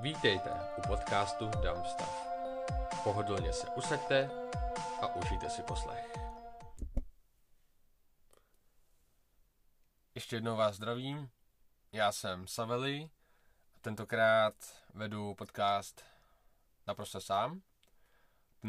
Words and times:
Vítejte 0.00 0.50
u 0.78 0.88
podcastu 0.88 1.50
Dumpstav. 1.50 2.26
Pohodlně 3.04 3.52
se 3.52 3.66
usaďte 3.76 4.30
a 5.02 5.14
užijte 5.14 5.50
si 5.50 5.62
poslech. 5.62 6.18
Ještě 10.14 10.36
jednou 10.36 10.56
vás 10.56 10.76
zdravím, 10.76 11.30
já 11.92 12.12
jsem 12.12 12.46
Saveli 12.46 13.10
a 13.76 13.80
tentokrát 13.80 14.54
vedu 14.94 15.34
podcast 15.34 16.04
naprosto 16.86 17.20
sám. 17.20 17.62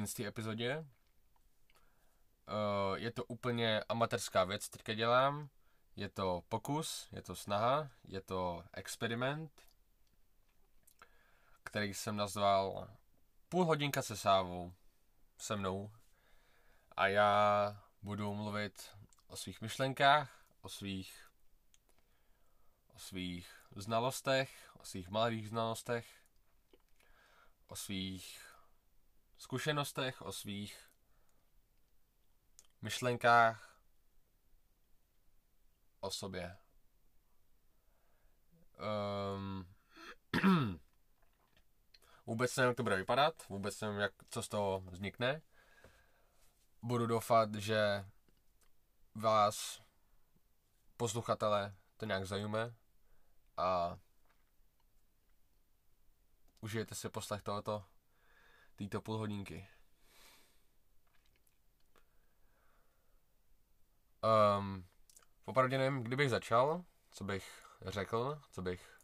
V 0.05 0.14
té 0.14 0.27
epizodě 0.27 0.86
Uh, 2.50 2.98
je 2.98 3.11
to 3.11 3.25
úplně 3.25 3.84
amatérská 3.89 4.43
věc, 4.43 4.70
teďka 4.70 4.93
dělám. 4.93 5.50
Je 5.96 6.09
to 6.09 6.43
pokus, 6.50 7.07
je 7.11 7.21
to 7.21 7.36
snaha, 7.36 7.89
je 8.07 8.21
to 8.21 8.64
experiment, 8.73 9.69
který 11.70 11.94
jsem 11.94 12.16
nazval 12.16 12.89
Půl 13.50 13.66
hodinka 13.66 14.02
se 14.02 14.18
sávou 14.18 14.74
se 15.38 15.56
mnou. 15.56 15.92
A 16.92 17.07
já 17.07 17.84
budu 18.02 18.34
mluvit 18.36 18.98
o 19.28 19.38
svých 19.38 19.62
myšlenkách, 19.62 20.46
o 20.62 20.70
svých 20.70 21.29
o 22.96 23.00
svých 23.00 23.50
znalostech, 23.76 24.71
o 24.79 24.86
svých 24.86 25.10
malých 25.10 25.50
znalostech, 25.50 26.07
o 27.68 27.76
svých 27.76 28.42
zkušenostech, 29.38 30.21
o 30.21 30.32
svých 30.32 30.90
myšlenkách 32.81 33.80
o 36.00 36.12
sobě. 36.12 36.58
Um, 38.80 39.67
vůbec 42.30 42.56
nevím, 42.56 42.67
jak 42.67 42.78
to 42.78 42.83
bude 42.83 42.95
vypadat, 42.95 43.47
vůbec 43.50 43.81
nevím, 43.81 44.00
jak, 44.00 44.11
co 44.30 44.44
z 44.44 44.47
toho 44.47 44.83
vznikne. 44.86 45.42
Budu 46.81 47.08
doufat, 47.08 47.56
že 47.56 48.06
vás, 49.16 49.81
posluchatele, 50.98 51.76
to 51.98 52.06
nějak 52.06 52.28
zajímá 52.28 52.73
a 53.58 53.98
užijete 56.62 56.95
si 56.95 57.09
poslech 57.09 57.42
tohoto, 57.42 57.86
této 58.76 59.02
půl 59.02 59.17
hodinky. 59.17 59.67
Um, 64.58 64.86
opravdu 65.45 65.78
nevím, 65.78 66.04
kdybych 66.04 66.30
začal, 66.30 66.86
co 67.11 67.23
bych 67.23 67.66
řekl, 67.86 68.42
co 68.52 68.61
bych, 68.61 68.98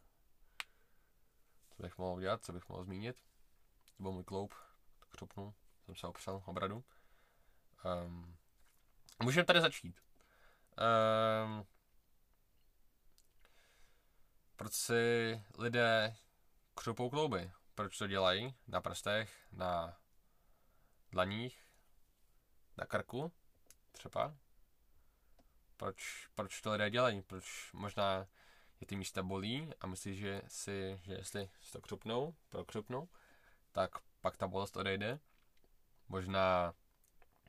co 1.76 1.82
bych 1.82 1.98
mohl 1.98 2.16
udělat, 2.16 2.44
co 2.44 2.52
bych 2.52 2.68
mohl 2.68 2.84
zmínit. 2.84 3.16
To 3.96 4.02
byl 4.02 4.12
můj 4.12 4.24
kloup, 4.24 4.54
křupnul, 5.10 5.54
jsem 5.84 5.94
se 5.96 6.06
opřel 6.06 6.42
obradu. 6.46 6.84
Um, 8.04 8.36
můžeme 9.22 9.44
tady 9.44 9.60
začít. 9.60 10.00
Um, 11.44 11.66
proč 14.56 14.72
si 14.72 15.42
lidé 15.58 16.16
křupou 16.74 17.10
klouby? 17.10 17.52
Proč 17.74 17.98
to 17.98 18.06
dělají 18.06 18.54
na 18.66 18.80
prstech, 18.80 19.46
na 19.52 19.98
dlaních, 21.12 21.64
na 22.76 22.86
krku 22.86 23.32
třeba? 23.92 24.36
proč, 25.76 26.28
proč 26.34 26.60
to 26.60 26.72
lidé 26.72 26.90
dělají, 26.90 27.22
proč 27.22 27.72
možná 27.72 28.26
je 28.80 28.86
ty 28.86 28.96
místa 28.96 29.22
bolí 29.22 29.70
a 29.80 29.86
myslí, 29.86 30.16
že 30.16 30.42
si, 30.48 31.00
že 31.02 31.12
jestli 31.12 31.50
si 31.60 31.72
to 31.72 31.80
křupnou, 31.80 32.34
prokřupnou, 32.48 33.08
tak 33.72 33.90
pak 34.20 34.36
ta 34.36 34.48
bolest 34.48 34.76
odejde. 34.76 35.18
Možná 36.08 36.74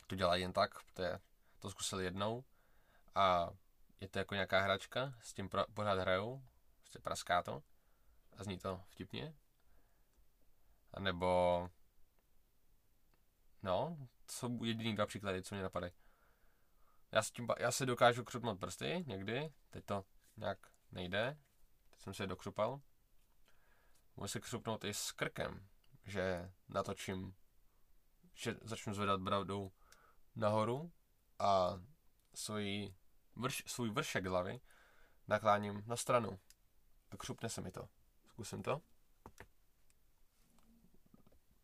to 0.08 0.16
dělají 0.16 0.42
jen 0.42 0.54
tak, 0.54 0.72
to, 0.94 1.02
je, 1.02 1.20
to 1.60 1.70
zkusili 1.70 2.04
jednou 2.04 2.44
a 3.16 3.50
je 4.02 4.08
to 4.08 4.20
jako 4.20 4.34
nějaká 4.34 4.62
hračka, 4.62 5.14
s 5.22 5.34
tím 5.34 5.50
pro, 5.50 5.66
pořád 5.74 6.00
hrajou, 6.00 6.44
prostě 6.80 7.00
praská 7.00 7.44
to 7.44 7.64
a 8.38 8.44
zní 8.44 8.58
to 8.58 8.84
vtipně. 8.90 9.36
A 10.94 11.00
nebo 11.00 11.70
no, 13.64 13.98
to 14.26 14.34
jsou 14.34 14.64
jediný 14.64 14.96
dva 14.96 15.06
příklady, 15.06 15.44
co 15.44 15.56
mě 15.56 15.64
napadají. 15.64 15.94
Já, 17.12 17.22
tím, 17.34 17.48
já 17.60 17.72
se 17.72 17.86
dokážu 17.86 18.24
křupnout 18.24 18.60
prsty 18.60 19.04
někdy, 19.08 19.54
teď 19.70 19.86
to 19.86 20.06
nějak 20.38 20.72
nejde, 20.92 21.38
teď 21.90 22.02
jsem 22.02 22.14
se 22.14 22.28
dokřupal. 22.28 22.82
Můžu 24.16 24.28
se 24.28 24.40
křupnout 24.40 24.84
i 24.84 24.94
s 24.94 25.12
krkem, 25.12 25.68
že 26.06 26.52
natočím, 26.70 27.36
že 28.34 28.56
začnu 28.62 28.94
zvedat 28.94 29.22
bravdu 29.22 29.72
nahoru 30.36 30.92
a 31.40 31.82
svůj, 32.34 32.96
vrš, 33.36 33.64
svůj 33.68 33.90
vršek 33.90 34.26
hlavy 34.26 34.60
nakláním 35.28 35.84
na 35.88 35.96
stranu. 35.96 36.40
A 37.12 37.18
křupne 37.18 37.50
se 37.50 37.62
mi 37.62 37.72
to. 37.72 37.90
Zkusím 38.28 38.64
to. 38.64 38.82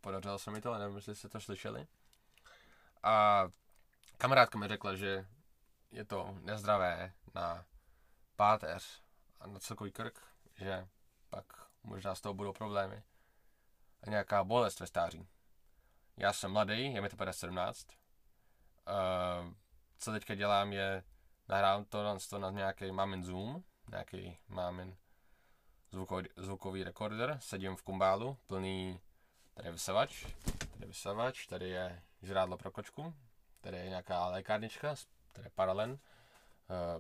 Podařilo 0.02 0.40
se 0.40 0.52
mi 0.52 0.62
to, 0.62 0.70
ale 0.70 0.80
nevím, 0.80 0.96
jestli 0.96 1.16
jste 1.16 1.30
to 1.30 1.42
slyšeli. 1.42 1.88
A 3.04 3.44
kamarádka 4.18 4.58
mi 4.58 4.68
řekla, 4.68 4.96
že 4.96 5.28
je 5.92 6.06
to 6.06 6.36
nezdravé 6.42 7.14
na 7.36 7.66
páteř 8.36 9.03
a 9.44 9.48
na 9.48 9.60
celkový 9.60 9.92
krk, 9.92 10.20
že 10.56 10.88
pak 11.30 11.46
možná 11.84 12.16
z 12.16 12.22
toho 12.22 12.34
budou 12.34 12.54
problémy 12.54 13.04
a 14.02 14.10
nějaká 14.10 14.44
bolest 14.44 14.80
ve 14.80 14.88
stáří. 14.88 15.28
Já 16.18 16.34
jsem 16.34 16.52
mladý, 16.52 16.94
je 16.94 17.02
mi 17.02 17.10
to 17.10 17.18
17. 17.32 17.88
Uh, 18.88 19.54
co 19.98 20.12
teďka 20.12 20.36
dělám 20.36 20.74
je, 20.74 21.04
nahrávám 21.48 21.86
to, 21.86 22.18
to 22.30 22.40
na 22.40 22.50
nějaký 22.50 22.92
mámin 22.92 23.24
Zoom, 23.24 23.64
nějaký 23.90 24.38
mámin 24.48 24.98
zvukový, 25.92 26.28
zvukový 26.36 26.84
rekorder, 26.84 27.38
sedím 27.42 27.76
v 27.76 27.84
kumbálu, 27.84 28.38
plný, 28.48 29.00
tady 29.54 29.68
je 29.68 29.72
vysavač, 29.72 30.26
tady 30.44 30.84
je 30.84 30.88
vysavač, 30.88 31.48
tady 31.48 31.70
je 31.70 32.02
žrádlo 32.22 32.58
pro 32.58 32.72
kočku, 32.72 33.14
tady 33.62 33.78
je 33.78 33.90
nějaká 33.90 34.28
lékárnička, 34.28 34.96
tady 35.32 35.48
je 35.48 35.52
paralen, 35.56 35.92
uh, 35.92 35.98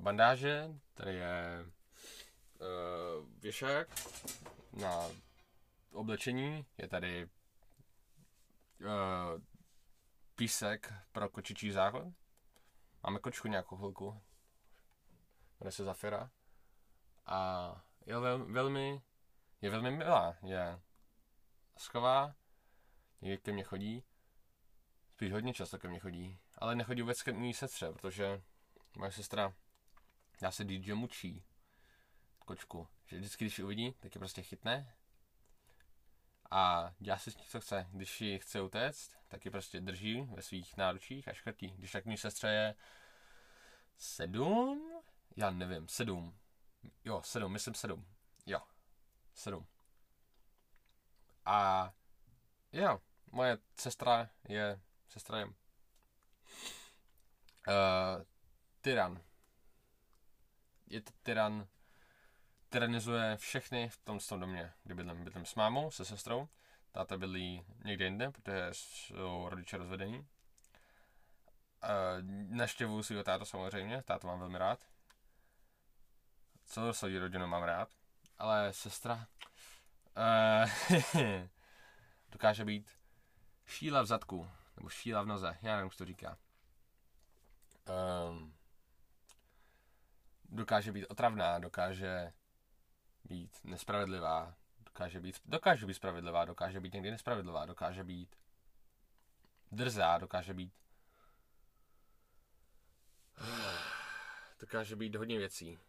bandáže, 0.04 0.70
tady 0.94 1.16
je 1.16 1.66
věšák 3.40 3.88
na 4.74 5.08
oblečení, 5.92 6.66
je 6.78 6.88
tady 6.88 7.30
uh, 8.80 9.42
písek 10.36 10.94
pro 11.12 11.30
kočičí 11.30 11.72
záchod. 11.72 12.08
Máme 13.04 13.20
kočku 13.20 13.48
nějakou 13.48 13.78
chvilku, 13.78 14.22
jmenuje 15.60 15.72
se 15.72 15.84
Zafira. 15.84 16.32
A 17.26 17.86
je 18.06 18.20
vel, 18.20 18.46
velmi, 18.46 19.02
je 19.62 19.70
velmi 19.70 19.92
milá, 19.92 20.38
je 20.44 20.80
schová, 21.78 22.36
někdy 23.22 23.38
ke 23.38 23.52
mně 23.52 23.64
chodí, 23.64 24.04
spíš 25.12 25.32
hodně 25.32 25.54
často 25.54 25.80
ke 25.80 25.88
mně 25.88 26.00
chodí 26.00 26.40
ale 26.58 26.76
nechodí 26.76 27.02
vůbec 27.02 27.24
k 27.24 27.28
mý 27.28 27.54
sestře, 27.54 27.92
protože 27.92 28.42
moje 28.98 29.12
sestra 29.12 29.54
dá 30.42 30.52
se 30.52 30.66
že 30.82 30.96
mučí 30.96 31.44
kočku. 32.44 32.88
Že 33.06 33.18
vždycky, 33.18 33.44
když 33.46 33.58
ji 33.58 33.64
uvidí, 33.64 33.94
tak 34.00 34.16
je 34.16 34.20
prostě 34.20 34.42
chytne 34.42 34.94
a 36.54 36.94
dělá 37.00 37.18
si 37.18 37.32
s 37.32 37.38
ní, 37.38 37.46
co 37.46 37.60
chce. 37.60 37.88
Když 37.92 38.22
ji 38.22 38.40
chce 38.40 38.62
utéct, 38.62 39.16
tak 39.28 39.46
ji 39.46 39.52
prostě 39.52 39.82
drží 39.82 40.22
ve 40.22 40.42
svých 40.42 40.78
náručích 40.78 41.28
a 41.28 41.34
škrtí. 41.34 41.68
Když 41.78 41.92
tak 41.92 42.06
mý 42.06 42.18
sestře 42.18 42.48
je 42.48 42.76
sedm? 43.98 44.92
Já 45.36 45.52
nevím, 45.52 45.88
sedm. 45.88 46.38
Jo, 47.06 47.22
sedm, 47.26 47.52
myslím 47.52 47.74
sedm. 47.74 48.06
Jo, 48.46 48.62
sedm. 49.34 49.68
A 51.46 51.92
jo, 52.72 53.02
moje 53.32 53.58
sestra 53.80 54.30
je, 54.50 54.82
sestra 55.08 55.40
je 55.40 55.48
Uh, 57.68 58.24
tyran. 58.82 59.22
Je 60.88 61.02
to 61.02 61.12
tyran, 61.24 61.68
tyranizuje 62.74 63.38
všechny 63.38 63.90
v 63.90 63.98
tom, 63.98 64.20
tom 64.20 64.40
domě, 64.40 64.74
kde 64.84 64.96
bydlím. 64.96 65.24
Bydlím 65.24 65.46
s 65.46 65.56
mámou, 65.56 65.92
se 65.92 66.06
sestrou. 66.06 66.48
Táta 66.92 67.18
bydlí 67.18 67.66
někde 67.84 68.06
jinde, 68.06 68.32
protože 68.32 68.70
jsou 68.72 69.50
rodiče 69.50 69.78
rozvedení. 69.78 70.18
Uh, 70.18 70.26
naštěvuju 72.50 73.04
svého 73.04 73.24
táta 73.24 73.46
samozřejmě, 73.46 74.04
táto 74.04 74.28
mám 74.28 74.40
velmi 74.40 74.58
rád. 74.58 74.80
Co 76.66 76.94
svou 76.94 77.20
rodinu 77.20 77.48
mám 77.48 77.64
rád. 77.64 77.90
Ale 78.40 78.74
sestra 78.74 79.28
uh, 80.18 80.70
dokáže 82.32 82.66
být 82.66 82.92
šíla 83.66 84.02
v 84.02 84.06
zadku, 84.06 84.50
nebo 84.76 84.90
šíla 84.90 85.22
v 85.22 85.26
noze, 85.26 85.58
já 85.62 85.76
nevím, 85.76 85.92
co 85.92 85.98
to 85.98 86.06
říká 86.06 86.38
um, 88.30 88.54
dokáže 90.50 90.92
být 90.92 91.06
otravná, 91.06 91.60
dokáže 91.60 92.34
být 93.24 93.60
nespravedlivá, 93.64 94.56
dokáže 94.86 95.20
být, 95.20 95.42
dokáže 95.46 95.86
být 95.86 95.94
spravedlivá, 95.94 96.46
dokáže 96.46 96.80
být 96.80 96.94
někdy 96.94 97.12
nespravedlivá, 97.12 97.66
dokáže 97.66 98.04
být 98.04 98.36
drzá, 99.72 100.18
dokáže 100.18 100.54
být 100.54 100.74
dokáže 104.60 104.96
být 104.96 105.16
hodně 105.16 105.38
věcí. 105.38 105.80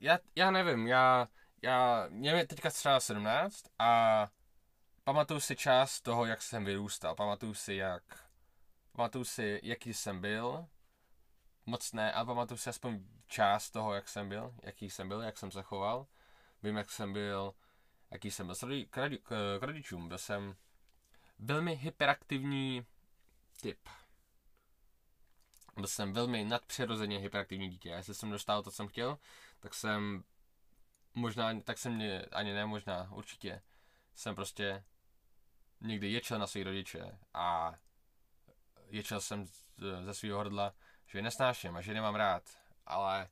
Já, 0.00 0.18
já 0.36 0.50
nevím, 0.50 0.86
já, 0.86 1.28
já, 1.62 2.06
mě 2.08 2.30
je 2.30 2.46
teďka 2.46 2.70
třeba 2.70 3.00
17 3.00 3.64
a 3.78 4.28
pamatuju 5.04 5.40
si 5.40 5.56
část 5.56 6.00
toho, 6.00 6.26
jak 6.26 6.42
jsem 6.42 6.64
vyrůstal, 6.64 7.14
pamatuju 7.14 7.54
si, 7.54 7.74
jak, 7.74 8.02
pamatuju 8.92 9.24
si, 9.24 9.60
jaký 9.62 9.94
jsem 9.94 10.20
byl, 10.20 10.68
moc 11.68 11.92
ne, 11.92 12.12
ale 12.12 12.26
pamatuju 12.26 12.58
si 12.58 12.70
aspoň 12.70 13.04
část 13.26 13.70
toho, 13.70 13.94
jak 13.94 14.08
jsem 14.08 14.28
byl, 14.28 14.54
jaký 14.62 14.90
jsem 14.90 15.08
byl, 15.08 15.20
jak 15.22 15.38
jsem 15.38 15.50
se 15.50 15.62
choval. 15.62 16.06
Vím, 16.62 16.76
jak 16.76 16.90
jsem 16.90 17.12
byl, 17.12 17.54
jaký 18.10 18.30
jsem 18.30 18.46
byl 18.46 18.56
k, 18.90 18.96
radi, 18.96 19.18
k, 19.18 19.58
k 19.58 19.62
rodičům. 19.62 20.08
Byl 20.08 20.18
jsem 20.18 20.56
velmi 21.38 21.74
hyperaktivní 21.74 22.86
typ. 23.60 23.88
Byl 25.74 25.86
jsem 25.86 26.12
velmi 26.12 26.44
nadpřirozeně 26.44 27.18
hyperaktivní 27.18 27.70
dítě. 27.70 27.88
Jestli 27.88 28.14
jsem 28.14 28.30
dostal 28.30 28.62
to, 28.62 28.70
co 28.70 28.76
jsem 28.76 28.88
chtěl, 28.88 29.18
tak 29.60 29.74
jsem 29.74 30.24
možná, 31.14 31.60
tak 31.60 31.78
jsem 31.78 31.94
mě, 31.94 32.22
ani 32.22 32.52
ne 32.52 32.66
možná, 32.66 33.12
určitě, 33.12 33.62
jsem 34.14 34.34
prostě 34.34 34.84
někdy 35.80 36.12
ječel 36.12 36.38
na 36.38 36.46
své 36.46 36.64
rodiče 36.64 37.18
a 37.34 37.74
ječel 38.86 39.20
jsem 39.20 39.46
ze 40.04 40.14
svého 40.14 40.40
hrdla, 40.40 40.74
že 41.08 41.18
je 41.18 41.22
nesnáším 41.22 41.76
a 41.76 41.80
že 41.80 41.94
nemám 41.94 42.14
rád, 42.14 42.42
ale 42.86 43.28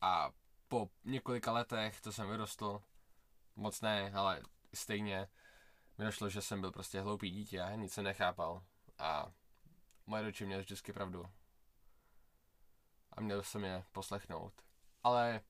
a 0.00 0.30
po 0.68 0.90
několika 1.04 1.52
letech, 1.52 2.00
to 2.00 2.12
jsem 2.12 2.28
vyrostl, 2.28 2.82
moc 3.56 3.80
ne, 3.80 4.12
ale 4.14 4.42
stejně 4.74 5.28
mi 5.98 6.04
došlo, 6.04 6.28
že 6.28 6.42
jsem 6.42 6.60
byl 6.60 6.72
prostě 6.72 7.00
hloupý 7.00 7.30
dítě 7.30 7.60
a 7.60 7.74
nic 7.74 7.92
se 7.92 8.02
nechápal 8.02 8.62
a 8.98 9.32
moje 10.06 10.22
rodiče 10.22 10.46
měli 10.46 10.62
vždycky 10.62 10.92
pravdu 10.92 11.30
a 13.12 13.20
měl 13.20 13.42
jsem 13.42 13.64
je 13.64 13.84
poslechnout. 13.92 14.52
Ale 15.02 15.40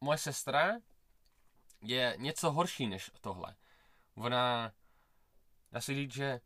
moje 0.00 0.18
sestra 0.18 0.72
je 1.80 2.14
něco 2.18 2.50
horší 2.50 2.86
než 2.86 3.10
tohle. 3.20 3.56
Ona, 4.14 4.72
dá 5.72 5.80
se 5.80 5.94
říct, 5.94 6.12
že 6.12 6.40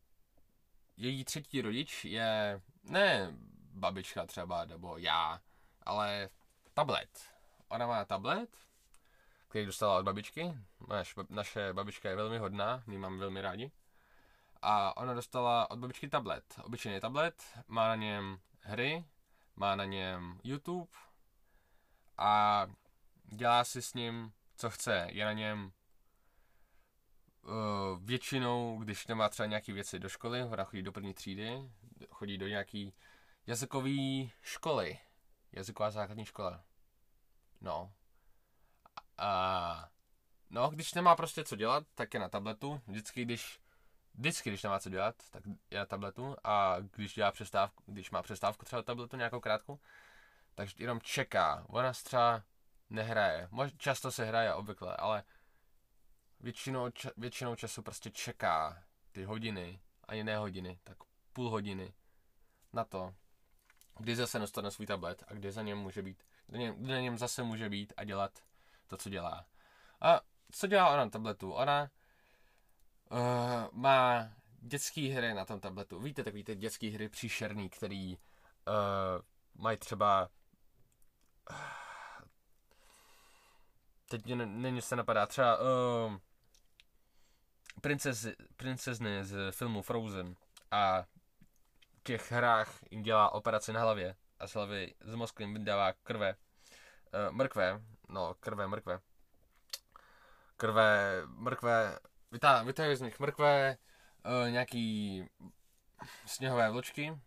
její 0.97 1.25
třetí 1.25 1.61
rodič 1.61 2.05
je 2.05 2.63
ne 2.83 3.37
babička 3.75 4.27
třeba, 4.27 4.65
nebo 4.65 4.99
já, 4.99 5.41
ale 5.83 6.29
tablet. 6.75 7.33
Ona 7.69 7.87
má 7.87 8.05
tablet, 8.05 8.57
který 9.49 9.67
dostala 9.67 9.99
od 9.99 10.05
babičky. 10.05 10.55
Naš, 10.89 11.15
naše 11.29 11.73
babička 11.73 12.09
je 12.09 12.17
velmi 12.17 12.39
hodná, 12.39 12.83
my 12.87 12.99
máme 12.99 13.17
velmi 13.17 13.41
rádi. 13.41 13.71
A 14.63 14.97
ona 14.97 15.15
dostala 15.15 15.71
od 15.71 15.79
babičky 15.79 16.09
tablet. 16.09 16.61
Obyčejný 16.63 17.01
tablet, 17.01 17.43
má 17.69 17.89
na 17.89 17.95
něm 17.95 18.41
hry, 18.61 19.05
má 19.57 19.77
na 19.77 19.85
něm 19.85 20.41
YouTube 20.45 20.91
a 22.19 22.67
dělá 23.25 23.65
si 23.65 23.83
s 23.83 23.95
ním, 23.95 24.33
co 24.57 24.71
chce. 24.71 25.07
Je 25.11 25.25
na 25.25 25.33
něm 25.33 25.73
většinou, 28.01 28.79
když 28.79 29.07
nemá 29.07 29.29
třeba 29.29 29.47
nějaké 29.47 29.73
věci 29.73 29.99
do 29.99 30.09
školy, 30.09 30.43
ona 30.43 30.65
chodí 30.65 30.83
do 30.83 30.93
první 30.93 31.15
třídy, 31.15 31.71
chodí 32.11 32.39
do 32.39 32.49
nějaký 32.49 32.95
jazykové 33.47 34.29
školy. 34.43 34.99
Jazyková 35.53 35.91
základní 35.91 36.25
škola. 36.25 36.65
No. 37.61 37.93
A 39.19 39.89
no, 40.51 40.71
když 40.71 40.95
nemá 40.95 41.17
prostě 41.17 41.45
co 41.45 41.57
dělat, 41.57 41.85
tak 41.95 42.15
je 42.15 42.21
na 42.21 42.29
tabletu. 42.29 42.81
Vždycky, 42.87 43.25
když 43.25 43.61
vždycky, 44.15 44.51
když 44.51 44.63
nemá 44.63 44.81
co 44.81 44.91
dělat, 44.91 45.15
tak 45.31 45.43
je 45.71 45.79
na 45.79 45.87
tabletu 45.87 46.37
a 46.45 46.77
když 46.81 47.15
dělá 47.15 47.33
přestávku, 47.33 47.83
když 47.87 48.11
má 48.11 48.23
přestávku 48.23 48.65
třeba 48.65 48.83
tabletu 48.83 49.17
nějakou 49.17 49.41
krátkou, 49.41 49.81
tak 50.55 50.81
jenom 50.81 51.01
čeká. 51.01 51.65
Ona 51.69 51.93
třeba 51.93 52.43
nehraje. 52.91 53.49
Často 53.77 54.13
se 54.13 54.25
hraje 54.25 54.55
obvykle, 54.55 54.97
ale 54.97 55.25
většinou, 56.43 56.91
ča, 56.91 57.11
většinou 57.17 57.55
času 57.55 57.83
prostě 57.83 58.11
čeká 58.11 58.85
ty 59.13 59.25
hodiny, 59.25 59.81
ani 60.09 60.25
ne 60.25 60.37
hodiny, 60.37 60.79
tak 60.85 60.97
půl 61.33 61.51
hodiny 61.51 61.95
na 62.73 62.85
to, 62.85 63.15
kdy 63.99 64.17
zase 64.17 64.39
dostane 64.39 64.71
svůj 64.71 64.87
tablet 64.87 65.25
a 65.29 65.35
kdy 65.35 65.53
za 65.53 65.63
něm 65.63 65.79
může 65.79 66.03
být, 66.03 66.25
kdy, 66.47 66.59
něm, 66.59 66.75
kdy 66.75 66.93
na 66.93 67.01
něm 67.01 67.19
zase 67.19 67.43
může 67.43 67.69
být 67.69 67.93
a 67.97 68.05
dělat 68.05 68.43
to, 68.87 68.97
co 68.97 69.11
dělá. 69.11 69.47
A 70.01 70.21
co 70.51 70.67
dělá 70.67 70.89
ona 70.89 71.05
na 71.05 71.11
tabletu? 71.11 71.53
Ona 71.53 71.91
uh, 73.11 73.19
má 73.73 74.29
dětské 74.61 75.01
hry 75.01 75.35
na 75.35 75.45
tom 75.45 75.61
tabletu. 75.61 76.01
Víte, 76.01 76.25
takový 76.25 76.45
ty 76.45 76.57
dětské 76.57 76.91
hry 76.91 77.09
příšerný, 77.09 77.69
který 77.69 78.17
uh, 78.17 79.23
mají 79.55 79.77
třeba 79.77 80.29
uh, 81.51 81.57
teď 84.09 84.25
mě 84.25 84.47
není 84.47 84.83
se 84.83 84.97
napadá, 84.97 85.27
třeba 85.27 85.59
uh, 85.59 86.17
princez, 87.81 88.27
princezny 88.57 89.25
z 89.25 89.37
filmu 89.51 89.83
Frozen 89.83 90.37
a 90.71 91.05
těch 92.03 92.33
hrách 92.33 92.79
jim 92.91 93.03
dělá 93.03 93.33
operaci 93.33 93.73
na 93.73 93.81
hlavě 93.81 94.15
a 94.39 94.47
z 94.47 94.55
hlavy 94.55 94.95
z 95.01 95.15
mozku 95.15 95.43
jim 95.43 95.55
vydává 95.55 95.93
krve, 95.93 96.35
uh, 96.35 97.33
mrkve, 97.37 97.83
no 98.09 98.35
krve, 98.41 98.67
mrkve, 98.67 99.01
krve, 100.57 101.23
mrkve, 101.27 101.99
vytá, 102.31 102.95
z 102.95 103.01
nich 103.01 103.21
mrkve, 103.21 103.77
uh, 104.27 104.51
nějaký 104.51 105.25
sněhové 106.27 106.71
vločky 106.71 107.19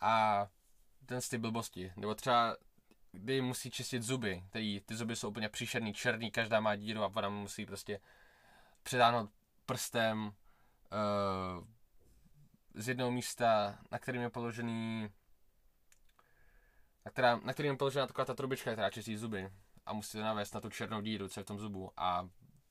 a 0.00 0.46
ten 1.06 1.20
styl 1.20 1.38
blbosti. 1.38 1.92
Nebo 1.96 2.14
třeba 2.14 2.56
kdy 3.12 3.40
musí 3.40 3.70
čistit 3.70 4.02
zuby, 4.02 4.42
který, 4.50 4.80
ty 4.80 4.96
zuby 4.96 5.16
jsou 5.16 5.28
úplně 5.28 5.48
příšerný, 5.48 5.94
černý, 5.94 6.30
každá 6.30 6.60
má 6.60 6.76
díru 6.76 7.02
a 7.02 7.12
ona 7.14 7.28
musí 7.28 7.66
prostě 7.66 8.00
předáhnout 8.82 9.30
prstem 9.66 10.26
uh, 10.26 11.64
z 12.74 12.88
jednoho 12.88 13.10
místa, 13.10 13.78
na 13.90 13.98
kterým 13.98 14.22
je 14.22 14.30
položený 14.30 15.08
na, 17.04 17.10
která, 17.10 17.36
na 17.36 17.52
kterým 17.52 17.72
je 17.72 17.78
položená 17.78 18.06
taková 18.06 18.24
ta 18.24 18.34
trubička, 18.34 18.72
která 18.72 18.90
čistí 18.90 19.16
zuby 19.16 19.50
a 19.86 19.92
musí 19.92 20.18
to 20.18 20.24
navést 20.24 20.54
na 20.54 20.60
tu 20.60 20.70
černou 20.70 21.00
díru, 21.00 21.28
co 21.28 21.40
je 21.40 21.44
v 21.44 21.46
tom 21.46 21.58
zubu 21.58 21.92
a 21.96 22.28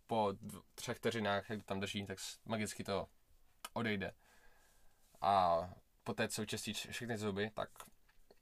po 0.07 0.25
dv- 0.41 0.61
třech 0.75 0.97
vteřinách, 0.97 1.49
jak 1.49 1.59
to 1.59 1.65
tam 1.65 1.79
drží, 1.79 2.05
tak 2.05 2.17
magicky 2.45 2.83
to 2.83 3.07
odejde. 3.73 4.13
A 5.21 5.59
poté, 6.03 6.27
co 6.27 6.45
čistí 6.45 6.73
všechny 6.73 7.17
zuby, 7.17 7.51
tak 7.53 7.69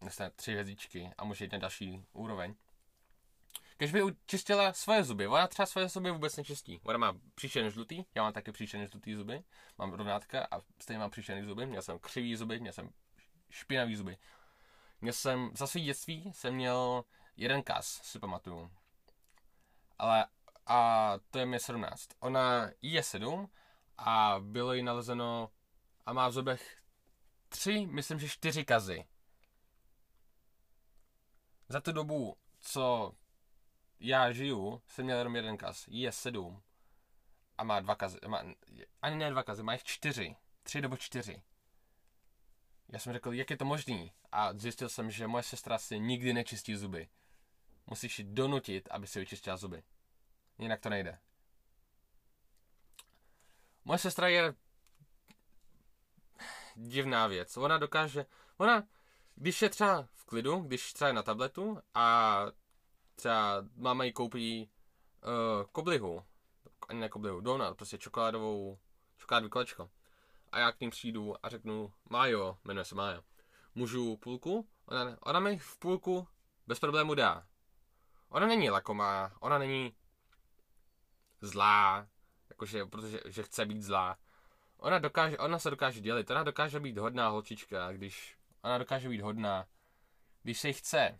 dostane 0.02 0.30
tři 0.30 0.52
hvězdičky 0.52 1.12
a 1.18 1.24
může 1.24 1.46
jít 1.46 1.52
na 1.52 1.58
další 1.58 2.06
úroveň. 2.14 2.56
Když 3.78 3.92
by 3.92 4.02
čistila 4.26 4.74
svoje 4.74 5.04
zuby, 5.04 5.28
ona 5.28 5.48
třeba 5.48 5.66
svoje 5.66 5.90
zuby 5.90 6.12
vůbec 6.12 6.38
nečistí. 6.38 6.80
Ona 6.84 6.98
má 6.98 7.14
příšerně 7.36 7.72
žlutý, 7.72 8.06
já 8.16 8.24
mám 8.24 8.34
taky 8.34 8.52
příšerně 8.52 8.88
žlutý 8.88 9.16
zuby, 9.16 9.44
mám 9.78 9.94
rovnátka 9.94 10.48
a 10.52 10.62
stejně 10.80 11.00
mám 11.00 11.10
příšerný 11.10 11.44
zuby, 11.44 11.66
měl 11.66 11.82
jsem 11.82 12.00
křivý 12.00 12.36
zuby, 12.36 12.60
měl 12.60 12.74
jsem 12.74 12.90
špinavý 13.50 13.96
zuby. 13.96 14.18
Měl 15.02 15.14
jsem, 15.14 15.52
za 15.56 15.68
svý 15.68 15.84
dětství 15.84 16.32
jsem 16.34 16.56
měl 16.56 17.04
jeden 17.38 17.64
kas, 17.64 18.02
si 18.04 18.20
pamatuju. 18.20 18.72
Ale, 20.00 20.26
a 20.66 21.14
to 21.32 21.40
je 21.40 21.46
mi 21.46 21.60
17. 21.60 22.10
Ona 22.20 22.70
je 22.82 23.04
7 23.04 23.50
a 23.98 24.36
bylo 24.40 24.74
jí 24.74 24.84
nalezeno 24.84 25.52
a 26.06 26.14
má 26.14 26.28
v 26.28 26.32
zubech 26.32 26.78
tři, 27.50 27.88
myslím, 27.92 28.20
že 28.20 28.30
čtyři 28.30 28.66
kazy 28.66 29.06
za 31.70 31.82
tu 31.82 31.92
dobu, 31.92 32.38
co 32.60 33.12
já 34.04 34.32
žiju, 34.32 34.82
jsem 34.88 35.06
měl 35.06 35.18
jenom 35.18 35.36
jeden 35.36 35.58
kaz. 35.58 35.86
Je 35.88 36.12
sedm. 36.12 36.62
A 37.58 37.64
má 37.64 37.80
dva 37.80 37.96
kazy. 37.96 38.18
Má, 38.28 38.44
ani 39.02 39.16
ne 39.16 39.30
dva 39.32 39.44
kazy, 39.44 39.64
má 39.64 39.74
jich 39.74 39.84
čtyři. 39.84 40.36
Tři 40.64 40.82
nebo 40.82 40.98
čtyři. 40.98 41.42
Já 42.90 43.00
jsem 43.00 43.14
řekl, 43.14 43.34
jak 43.34 43.50
je 43.50 43.58
to 43.58 43.66
možný? 43.66 44.12
A 44.32 44.54
zjistil 44.54 44.90
jsem, 44.90 45.12
že 45.12 45.28
moje 45.28 45.44
sestra 45.44 45.78
si 45.78 46.00
nikdy 46.00 46.34
nečistí 46.34 46.76
zuby. 46.76 47.10
Musíš 47.88 48.20
ji 48.20 48.26
donutit, 48.26 48.88
aby 48.92 49.08
si 49.08 49.20
vyčistila 49.20 49.58
zuby. 49.58 49.84
Jinak 50.60 50.80
to 50.80 50.90
nejde. 50.90 51.20
Moje 53.86 54.00
sestra 54.00 54.28
je 54.28 54.54
divná 56.76 57.28
věc. 57.28 57.58
Ona 57.58 57.78
dokáže, 57.78 58.26
ona 58.58 58.84
když 59.36 59.62
je 59.62 59.70
třeba 59.70 60.08
v 60.14 60.26
klidu, 60.26 60.60
když 60.60 60.94
třeba 60.94 61.08
je 61.08 61.14
na 61.14 61.24
tabletu 61.24 61.82
a 61.94 62.38
třeba 63.16 63.66
máma 63.76 64.04
jí 64.04 64.14
koupí 64.14 64.70
uh, 65.24 65.66
koblihu, 65.72 66.24
ani 66.88 67.00
ne 67.00 67.10
koblihu, 67.10 67.42
donut, 67.42 67.78
prostě 67.78 67.98
čokoládovou, 67.98 68.80
čokoládový 69.18 69.50
kolečko. 69.50 69.90
A 70.52 70.60
já 70.60 70.72
k 70.72 70.80
ním 70.80 70.90
přijdu 70.90 71.46
a 71.46 71.50
řeknu, 71.50 71.94
Májo, 72.10 72.58
jmenuje 72.64 72.86
se 72.86 72.96
Mája, 72.96 73.22
můžu 73.76 74.18
půlku? 74.18 74.68
Ona, 74.86 75.18
ona 75.22 75.40
mi 75.40 75.58
v 75.58 75.78
půlku 75.78 76.28
bez 76.68 76.80
problému 76.80 77.14
dá. 77.14 77.48
Ona 78.30 78.48
není 78.48 78.70
lakomá, 78.70 79.32
ona 79.40 79.58
není 79.58 79.96
zlá, 81.42 82.08
jakože, 82.50 82.86
protože 82.86 83.20
že 83.26 83.44
chce 83.44 83.66
být 83.66 83.82
zlá. 83.82 84.18
Ona, 84.78 85.00
dokáže, 85.00 85.38
ona 85.38 85.60
se 85.60 85.70
dokáže 85.70 86.02
dělit, 86.02 86.32
ona 86.32 86.44
dokáže 86.44 86.80
být 86.80 86.98
hodná 86.98 87.28
holčička, 87.28 87.92
když 87.92 88.38
ona 88.62 88.78
dokáže 88.78 89.10
být 89.10 89.22
hodná, 89.22 89.66
když 90.44 90.60
se 90.60 90.68
jí 90.68 90.74
chce, 90.74 91.20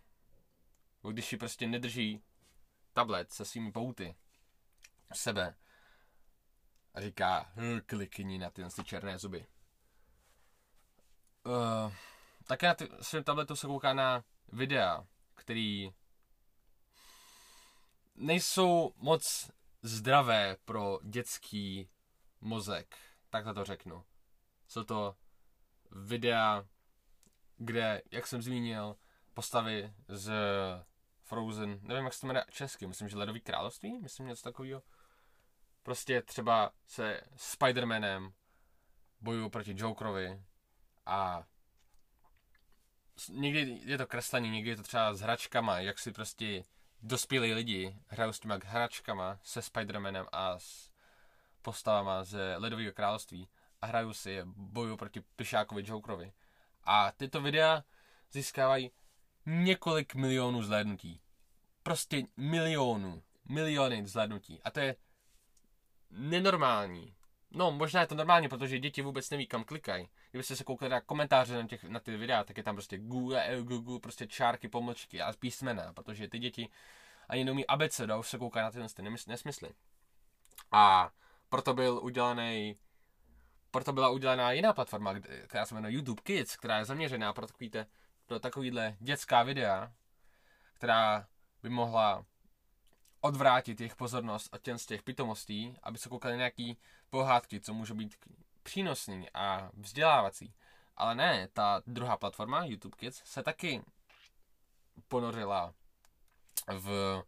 když 1.10 1.26
si 1.26 1.36
prostě 1.36 1.66
nedrží 1.66 2.22
tablet 2.92 3.32
se 3.32 3.44
svými 3.44 3.72
pouty 3.72 4.16
sebe 5.12 5.56
a 6.94 7.00
říká, 7.00 7.52
hm, 7.56 7.80
klikni 7.86 8.38
na 8.38 8.50
ty, 8.50 8.64
ty 8.76 8.84
černé 8.84 9.18
zuby. 9.18 9.46
Uh, 11.46 11.92
také 12.46 12.66
na 12.66 12.74
svém 13.00 13.24
tabletu 13.24 13.56
se 13.56 13.66
kouká 13.66 13.92
na 13.94 14.24
videa, 14.52 15.06
který 15.34 15.94
nejsou 18.14 18.94
moc 18.96 19.50
zdravé 19.82 20.56
pro 20.64 20.98
dětský 21.02 21.88
mozek, 22.40 22.96
tak 23.30 23.44
to 23.54 23.64
řeknu. 23.64 24.04
Jsou 24.68 24.84
to 24.84 25.16
videa, 25.90 26.66
kde, 27.56 28.02
jak 28.10 28.26
jsem 28.26 28.42
zmínil, 28.42 28.96
postavy 29.34 29.94
z 30.08 30.32
Frozen, 31.24 31.78
nevím, 31.82 32.04
jak 32.04 32.14
se 32.14 32.20
to 32.20 32.26
jmenuje 32.26 32.44
česky, 32.50 32.86
myslím, 32.86 33.08
že 33.08 33.16
Ledový 33.16 33.40
království, 33.40 33.98
myslím 33.98 34.26
něco 34.26 34.42
takového. 34.42 34.82
Prostě 35.82 36.22
třeba 36.22 36.72
se 36.86 37.20
Spider-Manem 37.36 38.32
bojují 39.20 39.50
proti 39.50 39.74
Jokerovi 39.76 40.42
a 41.06 41.44
někdy 43.28 43.80
je 43.84 43.98
to 43.98 44.06
kreslení, 44.06 44.50
někdy 44.50 44.70
je 44.70 44.76
to 44.76 44.82
třeba 44.82 45.14
s 45.14 45.20
hračkama, 45.20 45.78
jak 45.78 45.98
si 45.98 46.12
prostě 46.12 46.64
dospělí 47.02 47.52
lidi 47.52 47.98
hrajou 48.08 48.32
s 48.32 48.40
těma 48.40 48.58
hračkama 48.64 49.38
se 49.42 49.60
Spider-Manem 49.60 50.26
a 50.32 50.58
s 50.58 50.90
postavama 51.62 52.24
ze 52.24 52.56
Ledového 52.56 52.92
království 52.92 53.48
a 53.82 53.86
hrajou 53.86 54.12
si 54.12 54.30
je, 54.30 54.42
bojují 54.46 54.96
proti 54.96 55.20
Plišákovi 55.20 55.82
Jokerovi. 55.86 56.32
A 56.84 57.12
tyto 57.12 57.40
videa 57.40 57.84
získávají 58.32 58.90
několik 59.46 60.14
milionů 60.14 60.62
zhlédnutí. 60.62 61.20
Prostě 61.82 62.22
milionů. 62.36 63.22
Miliony 63.48 64.06
zhlédnutí. 64.06 64.60
A 64.62 64.70
to 64.70 64.80
je 64.80 64.96
nenormální. 66.10 67.14
No, 67.50 67.72
možná 67.72 68.00
je 68.00 68.06
to 68.06 68.14
normální, 68.14 68.48
protože 68.48 68.78
děti 68.78 69.02
vůbec 69.02 69.30
neví, 69.30 69.46
kam 69.46 69.64
klikají. 69.64 70.08
Kdybyste 70.30 70.56
se 70.56 70.64
koukali 70.64 70.90
na 70.90 71.00
komentáře 71.00 71.62
na, 71.62 71.68
těch, 71.68 71.84
na 71.84 72.00
ty 72.00 72.16
videa, 72.16 72.44
tak 72.44 72.56
je 72.56 72.62
tam 72.62 72.74
prostě 72.74 72.98
Google, 72.98 73.62
Google, 73.62 74.00
prostě 74.00 74.26
čárky, 74.26 74.68
pomlčky 74.68 75.22
a 75.22 75.32
písmena, 75.32 75.92
protože 75.92 76.28
ty 76.28 76.38
děti 76.38 76.68
ani 77.28 77.44
neumí 77.44 77.66
abeceda, 77.66 78.14
a 78.14 78.18
už 78.18 78.28
se 78.28 78.38
koukají 78.38 78.64
na 78.64 78.70
tyhle 78.70 78.88
nesmysly. 79.26 79.70
A 80.72 81.10
proto 81.48 81.74
byl 81.74 82.00
udělaný 82.02 82.76
proto 83.74 83.92
byla 83.92 84.08
udělaná 84.10 84.52
jiná 84.52 84.72
platforma, 84.72 85.14
která 85.46 85.66
se 85.66 85.74
jmenuje 85.74 85.94
YouTube 85.94 86.22
Kids, 86.22 86.56
která 86.56 86.78
je 86.78 86.84
zaměřená 86.84 87.32
pro, 87.32 87.46
takovýte, 87.46 87.86
pro 88.26 88.38
takovýhle 88.40 88.96
dětská 89.00 89.42
videa, 89.42 89.92
která 90.74 91.26
by 91.62 91.68
mohla 91.68 92.24
odvrátit 93.20 93.80
jejich 93.80 93.96
pozornost 93.96 94.48
od 94.54 94.62
těm 94.62 94.78
z 94.78 94.86
těch 94.86 95.02
pitomostí, 95.02 95.76
aby 95.82 95.98
se 95.98 96.08
koukali 96.08 96.36
nějaký 96.36 96.78
pohádky, 97.10 97.60
co 97.60 97.74
může 97.74 97.94
být 97.94 98.16
přínosný 98.62 99.30
a 99.34 99.70
vzdělávací. 99.72 100.54
Ale 100.96 101.14
ne, 101.14 101.48
ta 101.52 101.82
druhá 101.86 102.16
platforma, 102.16 102.64
YouTube 102.64 102.96
Kids, 102.96 103.22
se 103.24 103.42
taky 103.42 103.82
ponořila 105.08 105.74
v 106.68 107.22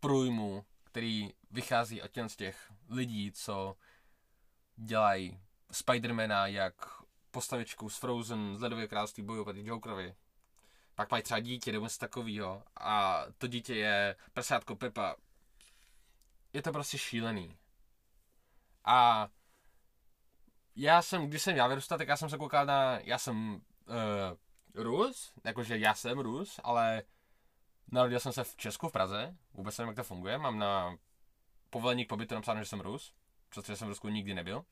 průjmu, 0.00 0.64
který 0.84 1.30
vychází 1.50 2.02
od 2.02 2.10
těm 2.10 2.28
z 2.28 2.36
těch 2.36 2.72
lidí, 2.88 3.32
co 3.32 3.76
dělají 4.76 5.40
Spidermana 5.72 6.46
jak 6.46 6.74
postavičku 7.30 7.88
z 7.88 7.96
Frozen, 7.96 8.56
z 8.56 8.60
Ledového 8.60 8.88
království 8.88 9.22
boju 9.22 9.44
proti 9.44 9.66
Jokerovi. 9.66 10.14
Pak 11.00 11.10
mají 11.10 11.22
třeba 11.22 11.40
dítě 11.40 11.72
nebo 11.72 11.84
něco 11.84 11.98
takového 11.98 12.62
a 12.76 13.24
to 13.38 13.46
dítě 13.46 13.74
je 13.74 14.16
prasátko 14.32 14.76
Pepa. 14.76 15.16
Je 16.52 16.62
to 16.62 16.72
prostě 16.72 16.98
šílený. 16.98 17.56
A 18.84 19.28
já 20.76 21.02
jsem, 21.02 21.26
když 21.26 21.42
jsem 21.42 21.56
já 21.56 21.66
vyrůstal, 21.66 21.98
tak 21.98 22.08
já 22.08 22.16
jsem 22.16 22.30
se 22.30 22.38
koukal 22.38 22.66
na, 22.66 22.98
já 22.98 23.18
jsem 23.18 23.54
uh, 23.54 23.62
Rus, 24.74 25.32
jakože 25.44 25.78
já 25.78 25.94
jsem 25.94 26.18
Rus, 26.18 26.60
ale 26.64 27.02
narodil 27.92 28.20
jsem 28.20 28.32
se 28.32 28.44
v 28.44 28.56
Česku, 28.56 28.88
v 28.88 28.92
Praze, 28.92 29.36
vůbec 29.54 29.78
nevím, 29.78 29.88
jak 29.88 29.96
to 29.96 30.04
funguje, 30.04 30.38
mám 30.38 30.58
na 30.58 30.96
povolení 31.70 32.04
k 32.04 32.08
pobytu 32.08 32.34
napsáno, 32.34 32.60
že 32.60 32.66
jsem 32.66 32.80
Rus, 32.80 33.14
protože 33.48 33.76
jsem 33.76 33.88
v 33.88 33.90
Rusku 33.90 34.08
nikdy 34.08 34.34
nebyl. 34.34 34.64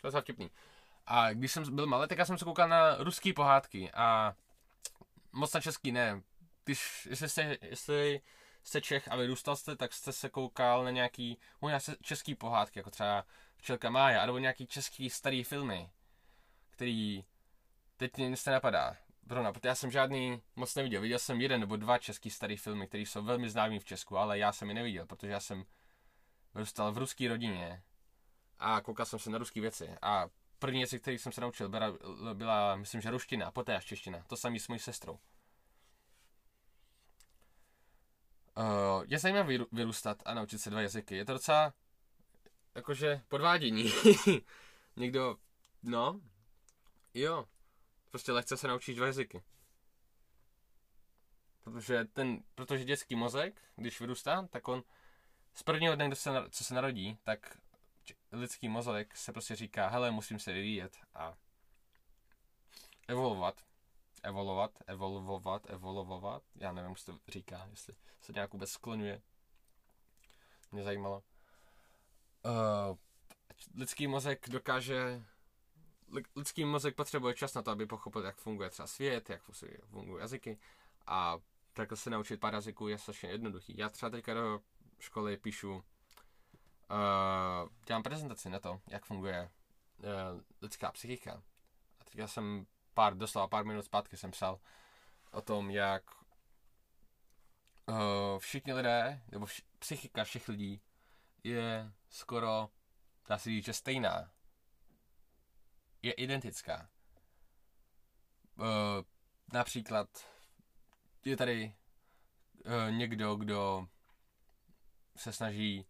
To 0.00 0.16
je 0.16 0.20
vtipný. 0.20 0.50
A 1.06 1.32
když 1.32 1.52
jsem 1.52 1.76
byl 1.76 1.86
malý, 1.86 2.08
tak 2.08 2.18
já 2.18 2.24
jsem 2.24 2.38
se 2.38 2.44
koukal 2.44 2.68
na 2.68 2.96
ruský 2.96 3.32
pohádky 3.32 3.90
a 3.92 4.34
moc 5.32 5.52
na 5.52 5.60
český 5.60 5.92
ne. 5.92 6.22
Když, 6.64 7.06
jestli 7.10 7.28
jste, 7.28 7.58
jestli 7.62 8.20
jste 8.62 8.80
Čech 8.80 9.08
a 9.08 9.16
vyrůstal 9.16 9.56
jste, 9.56 9.76
tak 9.76 9.92
jste 9.92 10.12
se 10.12 10.28
koukal 10.28 10.84
na 10.84 10.90
nějaký, 10.90 11.38
možná 11.60 11.78
český 12.02 12.34
pohádky, 12.34 12.78
jako 12.78 12.90
třeba 12.90 13.24
Včelka 13.56 13.90
Mája, 13.90 14.26
nebo 14.26 14.38
nějaký 14.38 14.66
český 14.66 15.10
starý 15.10 15.44
filmy, 15.44 15.90
který 16.70 17.24
teď 17.96 18.16
mě 18.16 18.28
nic 18.28 18.44
nenapadá. 18.44 18.96
Zrovna, 19.28 19.52
protože 19.52 19.68
já 19.68 19.74
jsem 19.74 19.90
žádný 19.90 20.42
moc 20.56 20.74
neviděl. 20.74 21.00
Viděl 21.00 21.18
jsem 21.18 21.40
jeden 21.40 21.60
nebo 21.60 21.76
dva 21.76 21.98
český 21.98 22.30
starý 22.30 22.56
filmy, 22.56 22.88
které 22.88 23.02
jsou 23.02 23.22
velmi 23.22 23.50
známý 23.50 23.78
v 23.78 23.84
Česku, 23.84 24.16
ale 24.16 24.38
já 24.38 24.52
jsem 24.52 24.68
je 24.68 24.74
neviděl, 24.74 25.06
protože 25.06 25.32
já 25.32 25.40
jsem 25.40 25.64
vyrůstal 26.54 26.92
v 26.92 26.98
ruské 26.98 27.28
rodině 27.28 27.82
a 28.58 28.80
koukal 28.80 29.06
jsem 29.06 29.18
se 29.18 29.30
na 29.30 29.38
ruské 29.38 29.60
věci. 29.60 29.96
A 30.02 30.28
první 30.62 30.78
věci, 30.78 31.00
které 31.00 31.18
jsem 31.18 31.32
se 31.32 31.40
naučil, 31.40 31.68
byla, 31.68 31.86
byla, 32.34 32.76
myslím, 32.76 33.00
že 33.00 33.10
ruština 33.10 33.46
a 33.46 33.50
poté 33.50 33.76
až 33.76 33.84
čeština. 33.84 34.24
To 34.26 34.36
samý 34.36 34.60
s 34.60 34.68
mojí 34.68 34.80
sestrou. 34.80 35.18
Uh, 38.56 39.04
je 39.06 39.18
zajímavé 39.18 39.58
vyrůstat 39.72 40.22
a 40.24 40.34
naučit 40.34 40.58
se 40.58 40.70
dva 40.70 40.80
jazyky. 40.80 41.16
Je 41.16 41.24
to 41.24 41.32
docela 41.32 41.74
jakože 42.74 43.22
podvádění. 43.28 43.92
Někdo, 44.96 45.36
no, 45.82 46.20
jo, 47.14 47.48
prostě 48.10 48.32
lehce 48.32 48.56
se 48.56 48.68
naučíš 48.68 48.96
dva 48.96 49.06
jazyky. 49.06 49.42
Protože 51.60 52.04
ten, 52.04 52.42
protože 52.54 52.84
dětský 52.84 53.16
mozek, 53.16 53.62
když 53.76 54.00
vyrůstá, 54.00 54.46
tak 54.46 54.68
on 54.68 54.82
z 55.54 55.62
prvního 55.62 55.94
dne, 55.96 56.16
se, 56.16 56.30
co 56.50 56.64
se 56.64 56.74
narodí, 56.74 57.18
tak 57.24 57.58
lidský 58.32 58.68
mozek 58.68 59.16
se 59.16 59.32
prostě 59.32 59.56
říká, 59.56 59.88
hele, 59.88 60.10
musím 60.10 60.38
se 60.38 60.52
vyvíjet 60.52 60.96
a 61.14 61.34
evolovat. 63.08 63.62
Evolovat, 64.22 64.78
evolvovat, 64.86 65.70
evolvovat. 65.70 66.42
Já 66.54 66.72
nevím, 66.72 66.96
co 66.96 67.12
to 67.12 67.18
říká, 67.28 67.66
jestli 67.70 67.94
se 68.20 68.32
nějak 68.32 68.52
vůbec 68.52 68.70
skloňuje. 68.70 69.22
Mě 70.72 70.82
zajímalo. 70.82 71.22
Uh, 72.44 72.96
lidský 73.74 74.06
mozek 74.06 74.48
dokáže 74.48 75.24
lidský 76.36 76.64
mozek 76.64 76.96
potřebuje 76.96 77.34
čas 77.34 77.54
na 77.54 77.62
to, 77.62 77.70
aby 77.70 77.86
pochopil, 77.86 78.24
jak 78.24 78.36
funguje 78.36 78.70
třeba 78.70 78.86
svět, 78.86 79.30
jak 79.30 79.42
fungují 79.90 80.20
jazyky 80.20 80.58
a 81.06 81.38
takhle 81.72 81.96
se 81.96 82.10
naučit 82.10 82.40
pár 82.40 82.54
jazyků 82.54 82.88
je 82.88 82.98
strašně 82.98 83.28
jednoduchý. 83.28 83.76
Já 83.76 83.88
třeba 83.88 84.10
teďka 84.10 84.34
do 84.34 84.60
školy 84.98 85.36
píšu 85.36 85.84
uh, 86.90 87.68
dělám 87.86 88.02
prezentaci 88.02 88.50
na 88.50 88.58
to, 88.58 88.80
jak 88.88 89.04
funguje 89.04 89.50
uh, 89.98 90.40
lidská 90.62 90.92
psychika. 90.92 91.42
A 92.00 92.04
teďka 92.04 92.26
jsem 92.26 92.66
pár, 92.94 93.16
doslova 93.16 93.48
pár 93.48 93.64
minut 93.64 93.82
zpátky 93.82 94.16
jsem 94.16 94.30
psal 94.30 94.60
o 95.30 95.40
tom, 95.40 95.70
jak 95.70 96.02
uh, 97.88 98.38
všichni 98.38 98.72
lidé, 98.72 99.22
nebo 99.30 99.46
vš- 99.46 99.64
psychika 99.78 100.24
všech 100.24 100.48
lidí 100.48 100.82
je 101.44 101.92
skoro, 102.08 102.68
dá 103.28 103.38
se 103.38 103.48
říct, 103.50 103.64
že 103.64 103.72
stejná. 103.72 104.30
Je 106.02 106.12
identická. 106.12 106.88
Uh, 108.56 108.66
například 109.52 110.08
je 111.24 111.36
tady 111.36 111.74
uh, 112.66 112.90
někdo, 112.90 113.36
kdo 113.36 113.88
se 115.16 115.32
snaží 115.32 115.86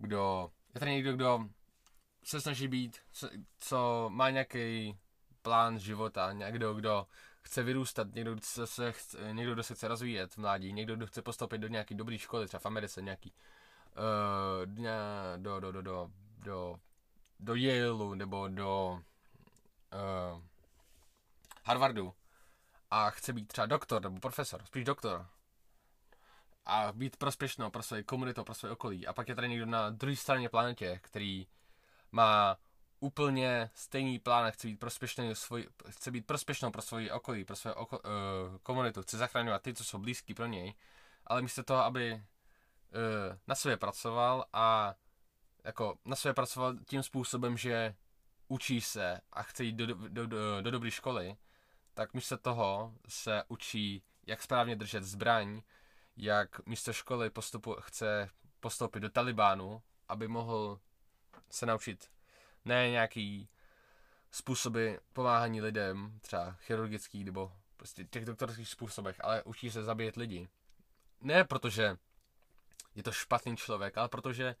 kdo, 0.00 0.50
je 0.74 0.80
tady 0.80 0.92
někdo, 0.92 1.12
kdo 1.12 1.48
se 2.24 2.40
snaží 2.40 2.68
být, 2.68 2.98
co 3.58 4.10
má 4.12 4.30
nějaký 4.30 4.96
plán 5.42 5.78
života, 5.78 6.32
někdo, 6.32 6.74
kdo 6.74 7.06
chce 7.42 7.62
vyrůstat, 7.62 8.14
někdo, 8.14 8.34
kdo 8.34 8.42
se 8.66 8.92
chce, 8.92 9.32
někdo, 9.32 9.52
kdo 9.52 9.62
se 9.62 9.74
chce 9.74 9.88
rozvíjet 9.88 10.36
mládí, 10.36 10.72
někdo, 10.72 10.96
kdo 10.96 11.06
chce 11.06 11.22
postoupit 11.22 11.58
do 11.58 11.68
nějaké 11.68 11.94
dobré 11.94 12.18
školy, 12.18 12.46
třeba 12.46 12.60
v 12.60 12.66
Americe 12.66 13.02
nějaký, 13.02 13.32
uh, 13.96 14.66
do, 15.36 15.60
do, 15.60 15.72
do, 15.72 15.82
do, 15.82 16.10
do, 16.38 16.76
do 17.40 17.54
Yaleu 17.54 18.14
nebo 18.14 18.48
do 18.48 19.00
uh, 20.32 20.42
Harvardu. 21.64 22.14
a 22.90 23.10
chce 23.10 23.32
být 23.32 23.48
třeba 23.48 23.66
doktor 23.66 24.02
nebo 24.02 24.20
profesor, 24.20 24.64
spíš 24.64 24.84
doktor, 24.84 25.26
a 26.66 26.92
být 26.92 27.16
prospěšnou 27.16 27.70
pro 27.70 27.82
svoji 27.82 28.04
komunitu, 28.04 28.44
pro 28.44 28.54
své 28.54 28.70
okolí. 28.70 29.06
A 29.06 29.12
pak 29.12 29.28
je 29.28 29.34
tady 29.34 29.48
někdo 29.48 29.66
na 29.66 29.90
druhé 29.90 30.16
straně 30.16 30.48
planetě, 30.48 31.00
který 31.02 31.46
má 32.12 32.56
úplně 33.00 33.70
stejný 33.74 34.18
plán, 34.18 34.50
chce 34.50 34.66
být 34.66 34.80
prospěšný, 34.80 35.34
svoj, 35.34 35.68
chce 35.88 36.10
být 36.10 36.26
prospěšnou 36.26 36.70
pro 36.70 36.82
svoji 36.82 37.10
okolí, 37.10 37.44
pro 37.44 37.56
svou 37.56 37.72
oko, 37.72 37.98
uh, 37.98 38.56
komunitu, 38.62 39.02
chce 39.02 39.18
zachraňovat 39.18 39.62
ty, 39.62 39.74
co 39.74 39.84
jsou 39.84 39.98
blízký 39.98 40.34
pro 40.34 40.46
něj, 40.46 40.74
ale 41.26 41.42
místo 41.42 41.62
toho, 41.62 41.84
aby 41.84 42.12
uh, 42.12 42.20
na 43.46 43.54
sebe 43.54 43.76
pracoval 43.76 44.44
a 44.52 44.94
jako 45.64 45.98
na 46.04 46.16
sebe 46.16 46.34
pracoval 46.34 46.74
tím 46.86 47.02
způsobem, 47.02 47.56
že 47.56 47.94
učí 48.48 48.80
se 48.80 49.20
a 49.32 49.42
chce 49.42 49.64
jít 49.64 49.72
do, 49.72 49.86
do, 49.86 50.08
do, 50.08 50.26
do, 50.26 50.60
do 50.60 50.70
dobré 50.70 50.90
školy, 50.90 51.36
tak 51.94 52.14
místo 52.14 52.36
toho 52.36 52.94
se 53.08 53.42
učí, 53.48 54.02
jak 54.26 54.42
správně 54.42 54.76
držet 54.76 55.04
zbraň, 55.04 55.62
jak 56.24 56.66
místo 56.66 56.92
školy 56.92 57.30
postupu, 57.30 57.76
chce 57.80 58.30
postoupit 58.60 59.00
do 59.00 59.10
Talibánu, 59.10 59.82
aby 60.08 60.28
mohl 60.28 60.80
se 61.50 61.66
naučit 61.66 62.10
ne 62.64 62.90
nějaký 62.90 63.48
způsoby 64.30 64.94
pomáhání 65.12 65.60
lidem, 65.60 66.18
třeba 66.20 66.52
chirurgický 66.52 67.24
nebo 67.24 67.52
prostě 67.76 68.04
těch 68.04 68.24
doktorských 68.24 68.68
způsobech, 68.68 69.16
ale 69.20 69.42
učí 69.42 69.70
se 69.70 69.82
zabíjet 69.82 70.16
lidi. 70.16 70.48
Ne 71.20 71.44
protože 71.44 71.96
je 72.94 73.02
to 73.02 73.12
špatný 73.12 73.56
člověk, 73.56 73.98
ale 73.98 74.08
protože 74.08 74.56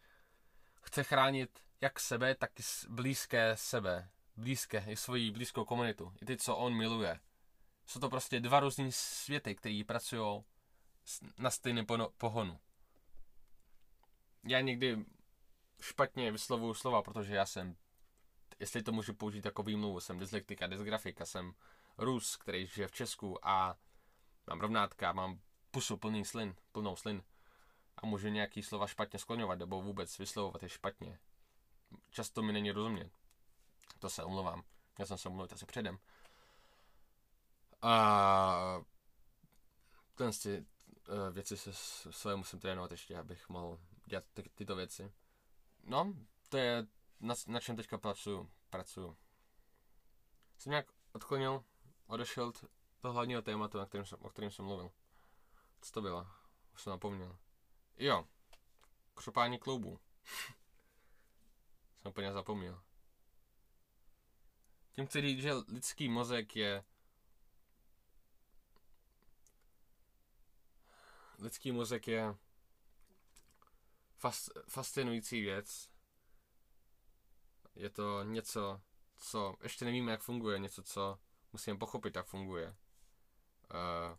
chce 0.82 1.04
chránit 1.04 1.60
jak 1.80 2.00
sebe, 2.00 2.34
tak 2.34 2.60
i 2.60 2.62
blízké 2.88 3.56
sebe, 3.56 4.08
blízké, 4.36 4.84
i 4.88 4.96
svoji 4.96 5.30
blízkou 5.30 5.64
komunitu, 5.64 6.12
i 6.22 6.24
ty, 6.24 6.36
co 6.36 6.56
on 6.56 6.74
miluje. 6.76 7.20
Jsou 7.86 8.00
to 8.00 8.08
prostě 8.08 8.40
dva 8.40 8.60
různé 8.60 8.92
světy, 8.92 9.54
které 9.54 9.82
pracují 9.86 10.44
na 11.38 11.50
stejném 11.50 11.86
pohonu. 12.18 12.58
Já 14.44 14.60
někdy 14.60 15.04
špatně 15.80 16.32
vyslovuju 16.32 16.74
slova, 16.74 17.02
protože 17.02 17.34
já 17.34 17.46
jsem, 17.46 17.76
jestli 18.58 18.82
to 18.82 18.92
můžu 18.92 19.14
použít 19.14 19.44
jako 19.44 19.62
výmluvu, 19.62 20.00
jsem 20.00 20.18
dyslektika, 20.18 20.66
dysgrafika, 20.66 21.26
jsem 21.26 21.54
Rus, 21.98 22.36
který 22.36 22.66
žije 22.66 22.88
v 22.88 22.92
Česku 22.92 23.46
a 23.46 23.76
mám 24.46 24.60
rovnátka, 24.60 25.12
mám 25.12 25.40
pusu 25.70 25.96
plný 25.96 26.24
slin, 26.24 26.54
plnou 26.72 26.96
slin 26.96 27.22
a 27.96 28.06
můžu 28.06 28.28
nějaký 28.28 28.62
slova 28.62 28.86
špatně 28.86 29.18
skloňovat 29.18 29.58
nebo 29.58 29.82
vůbec 29.82 30.18
vyslovovat 30.18 30.62
je 30.62 30.68
špatně. 30.68 31.18
Často 32.10 32.42
mi 32.42 32.52
není 32.52 32.70
rozumět. 32.70 33.12
To 33.98 34.10
se 34.10 34.24
omlouvám. 34.24 34.62
Já 34.98 35.06
jsem 35.06 35.18
se 35.18 35.28
omluvit 35.28 35.52
asi 35.52 35.66
předem. 35.66 35.98
A 37.82 38.84
ten 40.14 40.26
uh, 40.28 40.64
věci 41.30 41.56
se 41.56 41.72
své 42.12 42.36
musím 42.36 42.60
trénovat 42.60 42.90
ještě, 42.90 43.18
abych 43.18 43.48
mohl 43.48 43.80
dělat 44.06 44.24
ty, 44.34 44.42
tyto 44.54 44.76
věci. 44.76 45.12
No, 45.84 46.14
to 46.48 46.56
je 46.56 46.86
na, 47.20 47.34
na 47.46 47.60
čem 47.60 47.76
teďka 47.76 47.98
pracuju. 47.98 48.50
pracuju. 48.70 49.16
Jsem 50.58 50.70
nějak 50.70 50.86
odklonil, 51.12 51.64
odešel 52.06 52.48
od 52.48 52.64
toho 53.00 53.14
hlavního 53.14 53.42
tématu, 53.42 53.78
na 53.78 53.86
kterým 53.86 54.06
jsem, 54.06 54.18
o 54.22 54.30
kterém 54.30 54.50
jsem 54.50 54.64
mluvil. 54.64 54.90
Co 55.80 55.92
to 55.92 56.02
bylo? 56.02 56.26
Už 56.74 56.82
jsem 56.82 56.90
napomněl. 56.90 57.38
Jo, 57.96 58.26
křupání 59.14 59.58
kloubů. 59.58 60.00
jsem 61.96 62.10
úplně 62.10 62.32
zapomněl. 62.32 62.82
Tím 64.92 65.06
chci 65.06 65.20
říct, 65.20 65.42
že 65.42 65.54
lidský 65.54 66.08
mozek 66.08 66.56
je 66.56 66.84
lidský 71.40 71.72
mozek 71.72 72.08
je 72.08 72.34
fas, 74.16 74.50
fascinující 74.68 75.40
věc. 75.40 75.90
Je 77.74 77.90
to 77.90 78.22
něco, 78.22 78.80
co 79.16 79.56
ještě 79.62 79.84
nevíme, 79.84 80.12
jak 80.12 80.20
funguje, 80.20 80.58
něco, 80.58 80.82
co 80.82 81.18
musíme 81.52 81.78
pochopit, 81.78 82.16
jak 82.16 82.26
funguje. 82.26 82.68
Uh, 82.68 84.18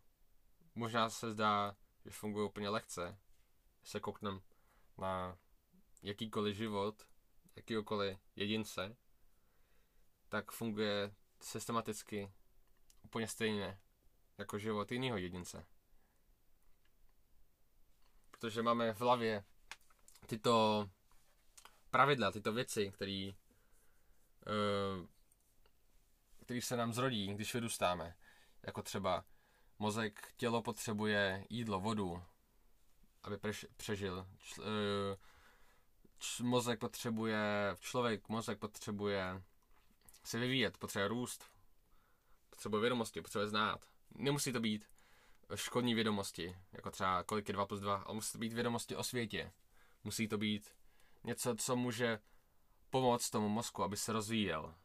možná 0.76 1.10
se 1.10 1.32
zdá, 1.32 1.76
že 2.06 2.12
funguje 2.12 2.46
úplně 2.46 2.70
lehce. 2.70 3.18
Se 3.84 4.00
koukneme 4.00 4.40
na 4.98 5.38
jakýkoliv 6.02 6.56
život, 6.56 7.08
jakýkoliv 7.56 8.18
jedince, 8.36 8.96
tak 10.30 10.52
funguje 10.52 11.16
systematicky 11.42 12.32
úplně 13.04 13.28
stejně 13.28 13.80
jako 14.38 14.58
život 14.58 14.92
jiného 14.92 15.18
jedince 15.18 15.66
protože 18.42 18.62
máme 18.62 18.94
v 18.94 19.02
hlavě 19.02 19.44
tyto 20.26 20.90
pravidla, 21.90 22.32
tyto 22.32 22.54
věci, 22.54 22.92
které 22.92 23.32
uh, 24.48 25.06
který 26.44 26.62
se 26.62 26.78
nám 26.78 26.94
zrodí, 26.94 27.34
když 27.34 27.54
vyrůstáme. 27.54 28.16
Jako 28.64 28.82
třeba 28.82 29.26
mozek, 29.80 30.34
tělo 30.38 30.62
potřebuje 30.62 31.46
jídlo, 31.50 31.80
vodu, 31.80 32.24
aby 33.24 33.38
přežil. 33.78 34.28
Uh, 34.60 34.66
č, 36.18 36.44
mozek 36.44 36.80
potřebuje, 36.80 37.76
člověk, 37.80 38.30
mozek 38.30 38.60
potřebuje 38.60 39.44
se 40.24 40.40
vyvíjet, 40.40 40.78
potřebuje 40.78 41.08
růst, 41.08 41.46
potřebuje 42.50 42.82
vědomosti, 42.82 43.22
potřebuje 43.22 43.48
znát. 43.50 43.86
Nemusí 44.16 44.54
to 44.54 44.60
být 44.60 44.91
škodní 45.56 45.94
vědomosti, 45.94 46.58
jako 46.72 46.92
třeba 46.92 47.24
kolik 47.24 47.48
je 47.48 47.54
2 47.54 47.66
plus 47.66 47.80
2, 47.80 47.96
ale 47.96 48.16
musí 48.16 48.32
to 48.32 48.38
být 48.38 48.54
vědomosti 48.54 48.96
o 48.96 49.04
světě. 49.04 49.52
Musí 50.04 50.28
to 50.28 50.38
být 50.38 50.76
něco, 51.24 51.56
co 51.56 51.76
může 51.76 52.20
pomoct 52.90 53.30
tomu 53.30 53.50
mozku, 53.50 53.84
aby 53.84 53.98
se 53.98 54.14
rozvíjel. 54.14 54.76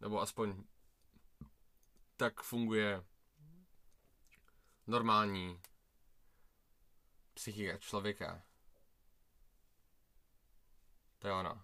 Nebo 0.00 0.20
aspoň 0.20 0.64
tak 2.16 2.42
funguje 2.42 3.04
normální 4.86 5.62
psychika 7.34 7.78
člověka. 7.78 8.42
To 11.18 11.28
je 11.28 11.34
ono. 11.34 11.62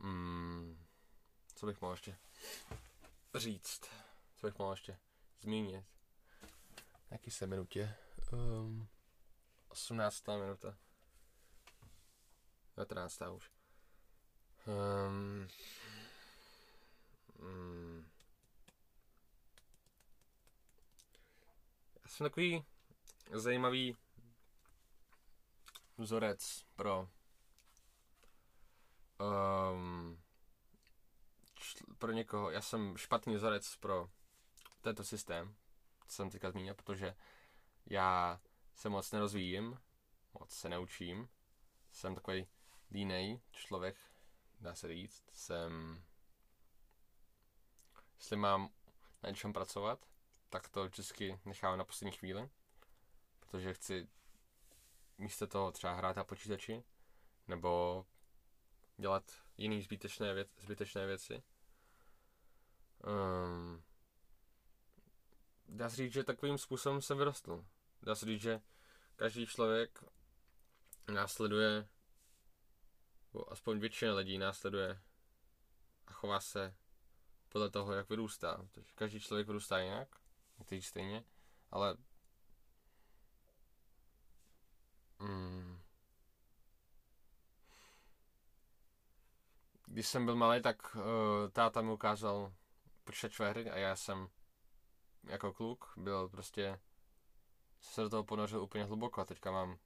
Hmm, 0.00 0.86
co 1.54 1.66
bych 1.66 1.80
mohl 1.80 1.92
ještě 1.94 2.18
říct? 3.34 3.90
Co 4.36 4.46
bych 4.46 4.58
mohl 4.58 4.72
ještě 4.72 4.98
zmínit. 5.40 5.84
Jaký 7.10 7.30
se 7.30 7.46
minutě? 7.46 7.94
Um, 8.32 8.88
18. 9.68 10.26
minuta. 10.28 10.78
19. 12.76 13.22
už. 13.36 13.50
Um, 14.66 15.48
um, 17.38 18.06
já 22.02 22.08
jsem 22.08 22.24
takový 22.24 22.64
zajímavý 23.32 23.96
vzorec 25.98 26.64
pro 26.76 27.08
um, 29.20 30.20
pro 31.98 32.12
někoho. 32.12 32.50
Já 32.50 32.60
jsem 32.60 32.96
špatný 32.96 33.36
vzorec 33.36 33.76
pro 33.76 34.10
tento 34.86 35.04
systém, 35.04 35.56
co 36.06 36.14
jsem 36.14 36.30
teďka 36.30 36.50
zmínil, 36.50 36.74
protože 36.74 37.16
já 37.86 38.40
se 38.74 38.88
moc 38.88 39.12
nerozvíjím, 39.12 39.80
moc 40.40 40.50
se 40.50 40.68
neučím, 40.68 41.28
jsem 41.92 42.14
takový 42.14 42.46
línej 42.90 43.40
člověk, 43.50 43.96
dá 44.60 44.74
se 44.74 44.88
říct, 44.88 45.22
jsem, 45.32 46.02
jestli 48.18 48.36
mám 48.36 48.70
na 49.22 49.30
něčem 49.30 49.52
pracovat, 49.52 50.06
tak 50.48 50.68
to 50.68 50.84
vždycky 50.88 51.40
nechám 51.44 51.78
na 51.78 51.84
poslední 51.84 52.12
chvíli, 52.12 52.50
protože 53.40 53.74
chci 53.74 54.08
místo 55.18 55.46
toho 55.46 55.72
třeba 55.72 55.94
hrát 55.94 56.16
na 56.16 56.24
počítači, 56.24 56.84
nebo 57.48 58.04
dělat 58.96 59.24
jiné 59.56 59.82
zbytečné, 59.82 60.34
věc, 60.34 60.48
zbytečné 60.58 61.06
věci. 61.06 61.42
Um, 63.06 63.82
dá 65.68 65.90
se 65.90 65.96
říct, 65.96 66.12
že 66.12 66.24
takovým 66.24 66.58
způsobem 66.58 67.02
jsem 67.02 67.18
vyrostl. 67.18 67.64
Dá 68.02 68.14
se 68.14 68.26
říct, 68.26 68.42
že 68.42 68.60
každý 69.16 69.46
člověk 69.46 70.04
následuje, 71.12 71.88
nebo 73.32 73.52
aspoň 73.52 73.78
většina 73.78 74.14
lidí 74.14 74.38
následuje 74.38 75.00
a 76.06 76.12
chová 76.12 76.40
se 76.40 76.74
podle 77.48 77.70
toho, 77.70 77.92
jak 77.92 78.08
vyrůstá. 78.08 78.68
Takže 78.72 78.92
každý 78.94 79.20
člověk 79.20 79.46
vyrůstá 79.46 79.78
jinak, 79.78 80.08
někteří 80.58 80.82
stejně, 80.82 81.24
ale 81.70 81.96
mm, 85.18 85.80
když 89.86 90.08
jsem 90.08 90.24
byl 90.24 90.36
malý, 90.36 90.62
tak 90.62 90.94
uh, 90.96 91.02
táta 91.52 91.82
mi 91.82 91.92
ukázal 91.92 92.52
počítačové 93.04 93.50
hry 93.50 93.70
a 93.70 93.76
já 93.76 93.96
jsem 93.96 94.28
jako 95.26 95.52
kluk 95.52 95.92
byl 95.96 96.28
prostě 96.28 96.78
se 97.80 98.02
do 98.02 98.10
toho 98.10 98.24
ponořil 98.24 98.62
úplně 98.62 98.84
hluboko 98.84 99.20
a 99.20 99.24
teďka 99.24 99.50
mám 99.50 99.78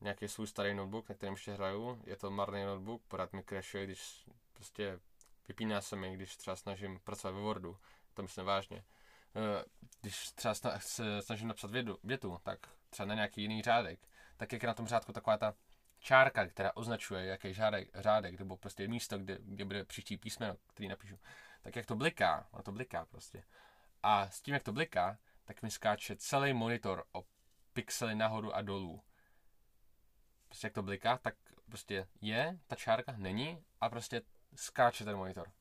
nějaký 0.00 0.28
svůj 0.28 0.46
starý 0.46 0.74
notebook, 0.74 1.08
na 1.08 1.14
kterém 1.14 1.34
ještě 1.34 1.52
hraju. 1.52 2.02
Je 2.06 2.16
to 2.16 2.30
marný 2.30 2.64
notebook, 2.64 3.02
pořád 3.08 3.32
mi 3.32 3.42
crashuje, 3.42 3.84
když 3.84 4.28
prostě 4.52 5.00
vypíná 5.48 5.80
se 5.80 5.96
mi, 5.96 6.14
když 6.14 6.36
třeba 6.36 6.56
snažím 6.56 7.00
pracovat 7.04 7.34
ve 7.34 7.40
Wordu. 7.40 7.78
To 8.14 8.22
myslím 8.22 8.44
vážně. 8.44 8.84
Eh, 9.36 9.64
když 10.00 10.30
třeba 10.30 10.54
se 10.78 11.22
snažím 11.22 11.48
napsat 11.48 11.70
vědu, 11.70 11.98
větu, 12.04 12.38
tak 12.42 12.68
třeba 12.90 13.06
na 13.06 13.14
nějaký 13.14 13.42
jiný 13.42 13.62
řádek, 13.62 14.00
tak 14.36 14.52
jak 14.52 14.62
je 14.62 14.66
na 14.66 14.74
tom 14.74 14.86
řádku 14.86 15.12
taková 15.12 15.36
ta 15.36 15.54
čárka, 15.98 16.46
která 16.46 16.72
označuje, 16.74 17.24
jaký 17.24 17.54
řádek, 17.54 17.88
řádek 17.94 18.38
nebo 18.38 18.56
prostě 18.56 18.88
místo, 18.88 19.18
kde, 19.18 19.38
kde 19.40 19.64
bude 19.64 19.84
příští 19.84 20.16
písmeno, 20.16 20.56
který 20.66 20.88
napíšu, 20.88 21.18
tak 21.62 21.76
jak 21.76 21.86
to 21.86 21.96
bliká, 21.96 22.48
ono 22.50 22.62
to 22.62 22.72
bliká 22.72 23.04
prostě. 23.04 23.42
A 24.02 24.30
s 24.30 24.40
tím, 24.40 24.54
jak 24.54 24.62
to 24.62 24.72
bliká, 24.72 25.18
tak 25.44 25.62
mi 25.62 25.70
skáče 25.70 26.16
celý 26.16 26.52
monitor 26.52 27.04
o 27.12 27.24
pixely 27.72 28.14
nahoru 28.14 28.54
a 28.54 28.62
dolů. 28.62 29.02
Prostě 30.48 30.66
jak 30.66 30.74
to 30.74 30.82
bliká, 30.82 31.18
tak 31.18 31.34
prostě 31.64 32.08
je, 32.20 32.58
ta 32.66 32.76
čárka 32.76 33.14
není 33.16 33.64
a 33.80 33.88
prostě 33.88 34.22
skáče 34.54 35.04
ten 35.04 35.16
monitor. 35.16 35.52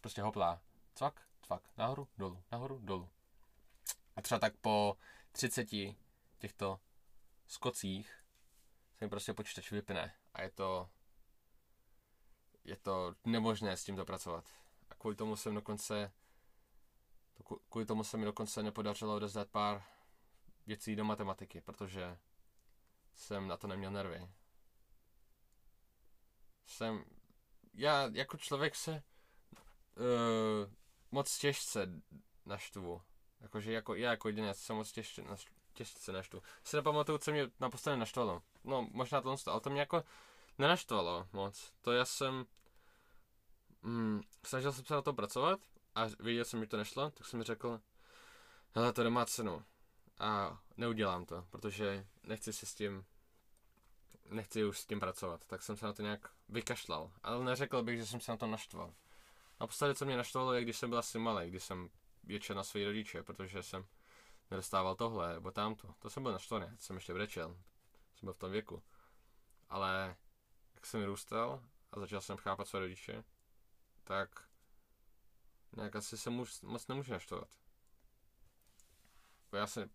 Prostě 0.00 0.22
hoplá. 0.22 0.62
Cvak, 0.94 1.28
cvak, 1.42 1.62
nahoru, 1.76 2.08
dolů, 2.18 2.42
nahoru, 2.52 2.78
dolů. 2.78 3.10
A 4.16 4.22
třeba 4.22 4.38
tak 4.38 4.56
po 4.56 4.96
30 5.32 5.66
těchto 6.38 6.80
skocích 7.46 8.24
se 8.96 9.04
mi 9.04 9.08
prostě 9.08 9.32
počítač 9.32 9.70
vypne 9.70 10.14
a 10.34 10.42
je 10.42 10.50
to 10.50 10.90
je 12.64 12.76
to 12.76 13.14
nemožné 13.24 13.76
s 13.76 13.84
tímto 13.84 14.04
pracovat. 14.04 14.44
A 14.90 14.94
kvůli 14.94 15.16
tomu 15.16 15.36
jsem 15.36 15.54
dokonce 15.54 16.12
kvůli 17.68 17.86
tomu 17.86 18.04
se 18.04 18.16
mi 18.16 18.24
dokonce 18.24 18.62
nepodařilo 18.62 19.16
odezdat 19.16 19.48
pár 19.48 19.84
věcí 20.66 20.96
do 20.96 21.04
matematiky, 21.04 21.60
protože 21.60 22.18
jsem 23.14 23.48
na 23.48 23.56
to 23.56 23.66
neměl 23.66 23.90
nervy. 23.90 24.28
Jsem, 26.66 27.04
já 27.74 28.10
jako 28.12 28.36
člověk 28.36 28.74
se 28.74 28.90
uh, 28.92 30.72
moc 31.10 31.38
těžce 31.38 32.02
naštvu. 32.46 33.02
Jakože 33.40 33.72
jako, 33.72 33.94
já 33.94 34.10
jako 34.10 34.28
jedinec 34.28 34.58
se 34.58 34.72
moc 34.72 34.92
těžce, 34.92 35.22
těžce 35.74 36.12
naštvu. 36.12 36.42
Si 36.64 36.76
nepamatuju, 36.76 37.18
co 37.18 37.30
mě 37.30 37.50
naposledy 37.60 37.98
naštvalo. 37.98 38.42
No, 38.64 38.88
možná 38.90 39.20
to, 39.20 39.36
ale 39.46 39.60
to 39.60 39.70
mě 39.70 39.80
jako 39.80 40.04
nenaštvalo 40.58 41.28
moc. 41.32 41.72
To 41.82 41.92
já 41.92 42.04
jsem, 42.04 42.46
mm, 43.82 44.20
snažil 44.46 44.72
jsem 44.72 44.84
se 44.84 44.94
na 44.94 45.02
to 45.02 45.12
pracovat 45.12 45.60
a 45.98 46.08
viděl 46.20 46.44
jsem, 46.44 46.60
že 46.60 46.66
to 46.66 46.76
nešlo, 46.76 47.10
tak 47.10 47.26
jsem 47.26 47.42
řekl, 47.42 47.80
hele, 48.74 48.92
to 48.92 49.04
nemá 49.04 49.26
cenu. 49.26 49.64
A 50.18 50.58
neudělám 50.76 51.24
to, 51.24 51.46
protože 51.50 52.06
nechci 52.22 52.52
si 52.52 52.66
s 52.66 52.74
tím, 52.74 53.04
nechci 54.30 54.64
už 54.64 54.78
s 54.78 54.86
tím 54.86 55.00
pracovat. 55.00 55.46
Tak 55.46 55.62
jsem 55.62 55.76
se 55.76 55.86
na 55.86 55.92
to 55.92 56.02
nějak 56.02 56.30
vykašlal. 56.48 57.12
Ale 57.22 57.44
neřekl 57.44 57.82
bych, 57.82 57.98
že 57.98 58.06
jsem 58.06 58.20
se 58.20 58.32
na 58.32 58.36
to 58.36 58.46
naštval. 58.46 58.94
Naposledy, 59.60 59.94
co 59.94 60.04
mě 60.04 60.16
naštvalo, 60.16 60.52
je, 60.52 60.62
když 60.62 60.76
jsem 60.76 60.90
byl 60.90 60.98
asi 60.98 61.18
malý, 61.18 61.50
když 61.50 61.64
jsem 61.64 61.90
většel 62.24 62.56
na 62.56 62.64
své 62.64 62.84
rodiče, 62.84 63.22
protože 63.22 63.62
jsem 63.62 63.86
nedostával 64.50 64.94
tohle 64.94 65.32
nebo 65.32 65.50
tamto. 65.50 65.94
To 65.98 66.10
jsem 66.10 66.22
byl 66.22 66.32
naštvaný, 66.32 66.66
jsem 66.78 66.96
ještě 66.96 67.14
brečel. 67.14 67.56
Jsem 68.14 68.26
byl 68.26 68.32
v 68.32 68.38
tom 68.38 68.50
věku. 68.50 68.82
Ale 69.68 70.16
jak 70.74 70.86
jsem 70.86 71.00
vyrůstal 71.00 71.62
a 71.92 72.00
začal 72.00 72.20
jsem 72.20 72.36
chápat 72.36 72.68
své 72.68 72.80
rodiče, 72.80 73.24
tak 74.04 74.47
nějak 75.76 75.96
asi 75.96 76.18
se 76.18 76.30
muž, 76.30 76.60
moc 76.60 76.86
nemůže 76.86 77.12
naštvat. 77.12 77.48
Já 79.52 79.66
se, 79.66 79.90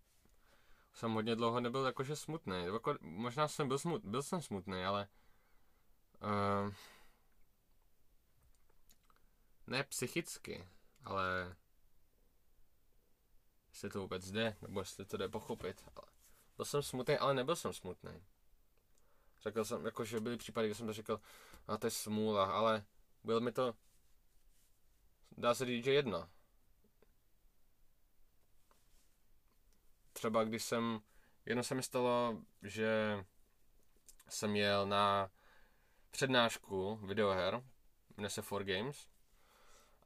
jsem 0.93 1.13
hodně 1.13 1.35
dlouho 1.35 1.59
nebyl 1.59 1.85
jakože 1.85 2.15
smutný. 2.15 2.65
Jako, 2.65 2.97
možná 3.01 3.47
jsem 3.47 3.67
byl, 3.67 3.79
smut, 3.79 4.05
byl 4.05 4.23
jsem 4.23 4.41
smutný, 4.41 4.83
ale 4.83 5.07
uh, 6.21 6.73
ne 9.67 9.83
psychicky, 9.83 10.67
ale 11.03 11.55
jestli 13.69 13.89
to 13.89 13.99
vůbec 14.01 14.31
jde, 14.31 14.57
nebo 14.61 14.79
jestli 14.79 15.05
to 15.05 15.17
jde 15.17 15.29
pochopit. 15.29 15.83
Ale 15.95 16.07
byl 16.55 16.65
jsem 16.65 16.83
smutný, 16.83 17.17
ale 17.17 17.33
nebyl 17.33 17.55
jsem 17.55 17.73
smutný. 17.73 18.23
Řekl 19.41 19.65
jsem, 19.65 19.85
jakože 19.85 20.19
byly 20.19 20.37
případy, 20.37 20.67
kdy 20.67 20.75
jsem 20.75 20.87
to 20.87 20.93
řekl, 20.93 21.21
a 21.67 21.77
to 21.77 21.87
je 21.87 21.91
smůla, 21.91 22.53
ale 22.53 22.85
byl 23.23 23.41
mi 23.41 23.51
to 23.51 23.75
dá 25.37 25.53
se 25.53 25.65
říct, 25.65 25.85
že 25.85 25.93
jedna. 25.93 26.29
Třeba 30.13 30.43
když 30.43 30.63
jsem, 30.63 31.01
jedno 31.45 31.63
se 31.63 31.75
mi 31.75 31.83
stalo, 31.83 32.37
že 32.61 33.23
jsem 34.29 34.55
jel 34.55 34.87
na 34.87 35.29
přednášku 36.11 36.95
videoher, 36.95 37.63
jmenuje 38.17 38.29
se 38.29 38.41
4 38.41 38.63
Games, 38.63 39.07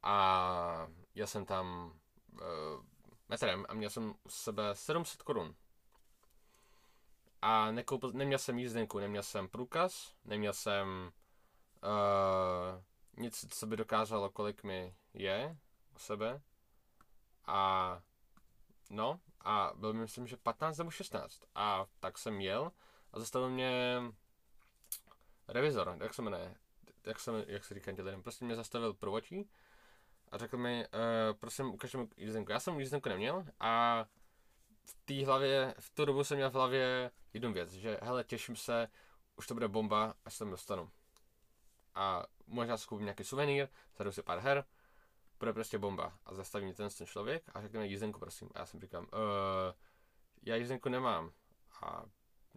a 0.02 0.88
já 1.14 1.26
jsem 1.26 1.44
tam 1.44 1.92
uh, 2.32 2.84
metrem 3.28 3.66
a 3.68 3.74
měl 3.74 3.90
jsem 3.90 4.14
u 4.24 4.28
sebe 4.28 4.74
700 4.74 5.22
korun. 5.22 5.54
A 7.42 7.70
nekoupil, 7.70 8.12
neměl 8.12 8.38
jsem 8.38 8.58
jízdenku, 8.58 8.98
neměl 8.98 9.22
jsem 9.22 9.48
průkaz, 9.48 10.14
neměl 10.24 10.52
jsem 10.52 11.12
uh, 11.82 12.82
nic, 13.18 13.54
co 13.54 13.66
by 13.66 13.76
dokázalo, 13.76 14.30
kolik 14.30 14.62
mi 14.62 14.94
je 15.14 15.56
u 15.94 15.98
sebe. 15.98 16.40
A 17.46 18.00
no, 18.90 19.20
a 19.40 19.72
byl 19.74 19.92
mi 19.92 20.00
myslím, 20.00 20.26
že 20.26 20.36
15 20.36 20.78
nebo 20.78 20.90
16. 20.90 21.40
A 21.54 21.86
tak 22.00 22.18
jsem 22.18 22.40
jel 22.40 22.72
a 23.12 23.18
zastavil 23.18 23.50
mě 23.50 24.02
revizor, 25.48 25.96
jak 26.00 26.14
se 26.14 26.22
jmenuje, 26.22 26.54
jak 27.06 27.20
se, 27.20 27.44
jak 27.46 27.64
se 27.64 27.74
říká 27.74 27.92
lidem, 27.98 28.22
prostě 28.22 28.44
mě 28.44 28.56
zastavil 28.56 28.94
prvočí 28.94 29.50
a 30.32 30.38
řekl 30.38 30.56
mi, 30.56 30.86
uh, 30.86 31.38
prosím, 31.38 31.66
ukažte 31.66 31.98
mi 31.98 32.08
jízdenku. 32.16 32.52
Já 32.52 32.60
jsem 32.60 32.80
jízdenku 32.80 33.08
neměl 33.08 33.44
a 33.60 34.04
v 34.84 34.94
té 35.04 35.26
hlavě, 35.26 35.74
v 35.78 35.90
tu 35.90 36.04
dobu 36.04 36.24
jsem 36.24 36.36
měl 36.36 36.50
v 36.50 36.54
hlavě 36.54 37.10
jednu 37.32 37.52
věc, 37.52 37.72
že 37.72 37.98
hele, 38.02 38.24
těším 38.24 38.56
se, 38.56 38.88
už 39.36 39.46
to 39.46 39.54
bude 39.54 39.68
bomba, 39.68 40.14
až 40.24 40.34
se 40.34 40.38
tam 40.38 40.50
dostanu. 40.50 40.90
A 41.98 42.24
možná 42.46 42.76
si 42.76 42.86
koupím 42.86 43.04
nějaký 43.04 43.24
suvenýr, 43.24 43.68
zadu 43.96 44.12
si 44.12 44.22
pár 44.22 44.38
her, 44.38 44.64
bude 45.38 45.52
prostě 45.52 45.78
bomba. 45.78 46.18
A 46.26 46.34
zastaví 46.34 46.64
mě 46.64 46.74
ten, 46.74 46.88
ten 46.98 47.06
člověk 47.06 47.44
a 47.54 47.62
řekne 47.62 47.80
mi 47.80 47.88
jízdenku, 47.88 48.20
prosím. 48.20 48.50
A 48.54 48.58
já 48.58 48.66
jsem 48.66 48.80
říkám, 48.80 49.04
uh, 49.04 49.08
já 50.42 50.56
jízdenku 50.56 50.88
nemám. 50.88 51.32
A 51.82 52.04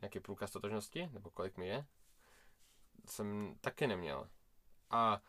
nějaký 0.02 0.20
průkaz 0.20 0.52
totožnosti, 0.52 1.10
nebo 1.12 1.30
kolik 1.30 1.58
mi 1.58 1.68
je, 1.68 1.86
jsem 3.06 3.56
taky 3.62 3.88
neměl. 3.88 4.30
A 4.90 5.22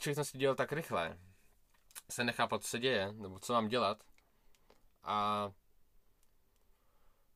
všechno 0.00 0.24
si 0.24 0.38
dělal 0.38 0.56
tak 0.56 0.72
rychle, 0.72 1.18
se 2.10 2.24
nechápal, 2.24 2.58
co 2.58 2.68
se 2.68 2.78
děje, 2.78 3.12
nebo 3.12 3.38
co 3.38 3.52
mám 3.52 3.68
dělat. 3.68 4.04
A 5.02 5.46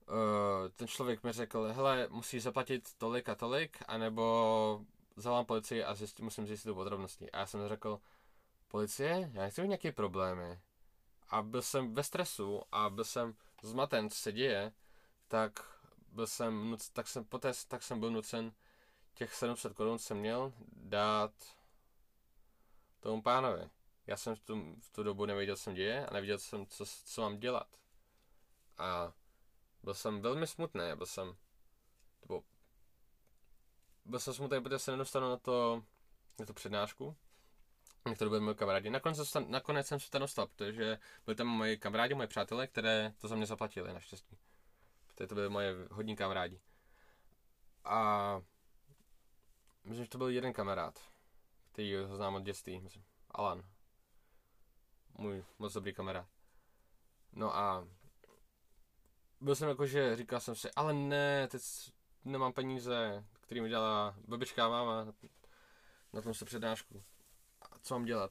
uh, 0.09 0.69
ten 0.69 0.89
člověk 0.89 1.23
mi 1.23 1.33
řekl, 1.33 1.73
hele, 1.73 2.09
musíš 2.11 2.43
zaplatit 2.43 2.95
tolik 2.99 3.29
a 3.29 3.35
tolik, 3.35 3.83
anebo 3.89 4.85
zavolám 5.17 5.47
policii 5.47 5.85
a 5.85 5.95
zjistím, 5.95 6.25
musím 6.25 6.47
zjistit 6.47 6.75
podrobnosti. 6.75 7.31
A 7.31 7.39
já 7.39 7.47
jsem 7.47 7.69
řekl, 7.69 8.01
policie, 8.69 9.31
já 9.33 9.43
nechci 9.43 9.63
mít 9.63 9.69
nějaké 9.69 9.93
problémy. 9.93 10.61
A 11.29 11.43
byl 11.43 11.63
jsem 11.63 11.95
ve 11.95 12.03
stresu 12.03 12.63
a 12.73 12.91
byl 12.91 13.05
jsem 13.05 13.35
zmaten, 13.63 14.11
co 14.11 14.19
se 14.19 14.33
děje, 14.33 14.73
tak 15.29 15.53
byl 16.13 16.27
jsem, 16.27 16.71
nuc, 16.71 16.89
tak 16.89 17.09
jsem 17.09 17.25
poté, 17.25 17.53
tak 17.69 17.83
jsem 17.83 18.01
byl 18.01 18.11
nucen 18.11 18.53
těch 19.15 19.35
700 19.35 19.73
korun 19.75 19.99
jsem 19.99 20.17
měl 20.17 20.53
dát 20.73 21.33
tomu 23.01 23.23
pánovi. 23.23 23.71
Já 24.07 24.17
jsem 24.17 24.35
v 24.35 24.41
tu, 24.41 24.77
v 24.81 24.91
tu 24.91 25.03
dobu 25.03 25.27
nevěděl, 25.27 25.57
co 25.57 25.63
se 25.63 25.73
děje 25.73 26.07
a 26.07 26.15
nevěděl 26.15 26.39
jsem, 26.39 26.67
co, 26.67 26.85
co 27.05 27.23
mám 27.23 27.39
dělat. 27.39 27.69
A 28.79 29.13
byl 29.83 29.95
jsem 29.95 30.21
velmi 30.21 30.47
smutný, 30.47 30.85
byl 30.95 31.07
jsem, 31.07 31.37
nebo 32.23 32.43
byl 34.05 34.19
jsem 34.19 34.35
smutný, 34.35 34.63
protože 34.63 34.79
se 34.79 34.91
nedostanu 34.91 35.29
na 35.29 35.37
to, 35.37 35.85
na 36.39 36.47
tu 36.47 36.53
přednášku, 36.53 37.17
na 38.07 38.15
kterou 38.15 38.31
byli 38.31 38.41
moji 38.41 38.57
kamarádi. 38.57 38.91
Nakonec, 38.91 39.29
jsem, 39.29 39.51
nakonec 39.51 39.87
jsem 39.87 40.01
se 40.01 40.11
tam 40.11 40.21
dostal, 40.21 40.47
protože 40.47 40.99
byli 41.25 41.35
tam 41.35 41.47
moji 41.47 41.79
kamarádi, 41.79 42.15
moji 42.15 42.29
přátelé, 42.29 42.67
které 42.67 43.13
to 43.19 43.29
za 43.29 43.37
mě 43.37 43.47
zaplatili, 43.47 43.93
naštěstí. 43.93 44.39
Protože 45.07 45.27
to 45.27 45.35
byly 45.35 45.49
moje 45.49 45.75
hodní 45.91 46.17
kamarádi. 46.17 46.61
A 47.85 48.41
myslím, 49.85 50.05
že 50.05 50.11
to 50.11 50.19
byl 50.19 50.29
jeden 50.29 50.53
kamarád, 50.53 51.01
který 51.73 51.97
ho 51.97 52.17
znám 52.17 52.35
od 52.35 52.43
dětství, 52.43 52.81
myslím. 52.81 53.05
Alan. 53.31 53.65
Můj 55.19 55.45
moc 55.59 55.73
dobrý 55.73 55.95
kamarád. 55.95 56.27
No 57.33 57.57
a 57.57 57.89
byl 59.41 59.55
jsem 59.55 59.69
jako, 59.69 59.87
že 59.87 60.17
říkal 60.17 60.41
jsem 60.41 60.55
si, 60.55 60.71
ale 60.77 60.93
ne, 60.93 61.49
teď 61.49 61.63
nemám 62.25 62.53
peníze, 62.53 63.25
který 63.51 63.61
mi 63.61 63.69
dělá 63.69 64.15
babička 64.29 64.67
a 64.67 64.69
máma 64.69 65.07
na 66.13 66.23
tom 66.23 66.35
se 66.35 66.45
přednášku. 66.45 67.03
A 67.63 67.79
co 67.79 67.95
mám 67.95 68.05
dělat? 68.05 68.31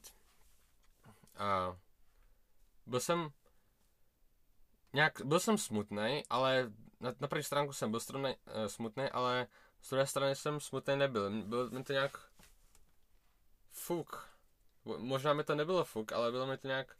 A 1.36 1.76
byl 2.86 3.00
jsem 3.00 3.30
nějak, 4.92 5.20
byl 5.24 5.40
jsem 5.40 5.58
smutný, 5.58 6.24
ale 6.30 6.72
na, 7.00 7.14
na 7.20 7.28
první 7.28 7.44
stránku 7.44 7.72
jsem 7.72 7.90
byl 7.90 8.00
strany, 8.00 8.36
uh, 8.46 8.66
smutný, 8.66 9.04
ale 9.04 9.46
z 9.80 9.90
druhé 9.90 10.06
strany 10.06 10.36
jsem 10.36 10.60
smutný 10.60 10.96
nebyl. 10.96 11.42
Byl 11.42 11.70
mi 11.70 11.84
to 11.84 11.92
nějak 11.92 12.30
fuk. 13.70 14.28
Možná 14.84 15.32
mi 15.32 15.44
to 15.44 15.54
nebylo 15.54 15.84
fuk, 15.84 16.12
ale 16.12 16.30
bylo 16.30 16.46
mi 16.46 16.58
to 16.58 16.66
nějak 16.66 16.96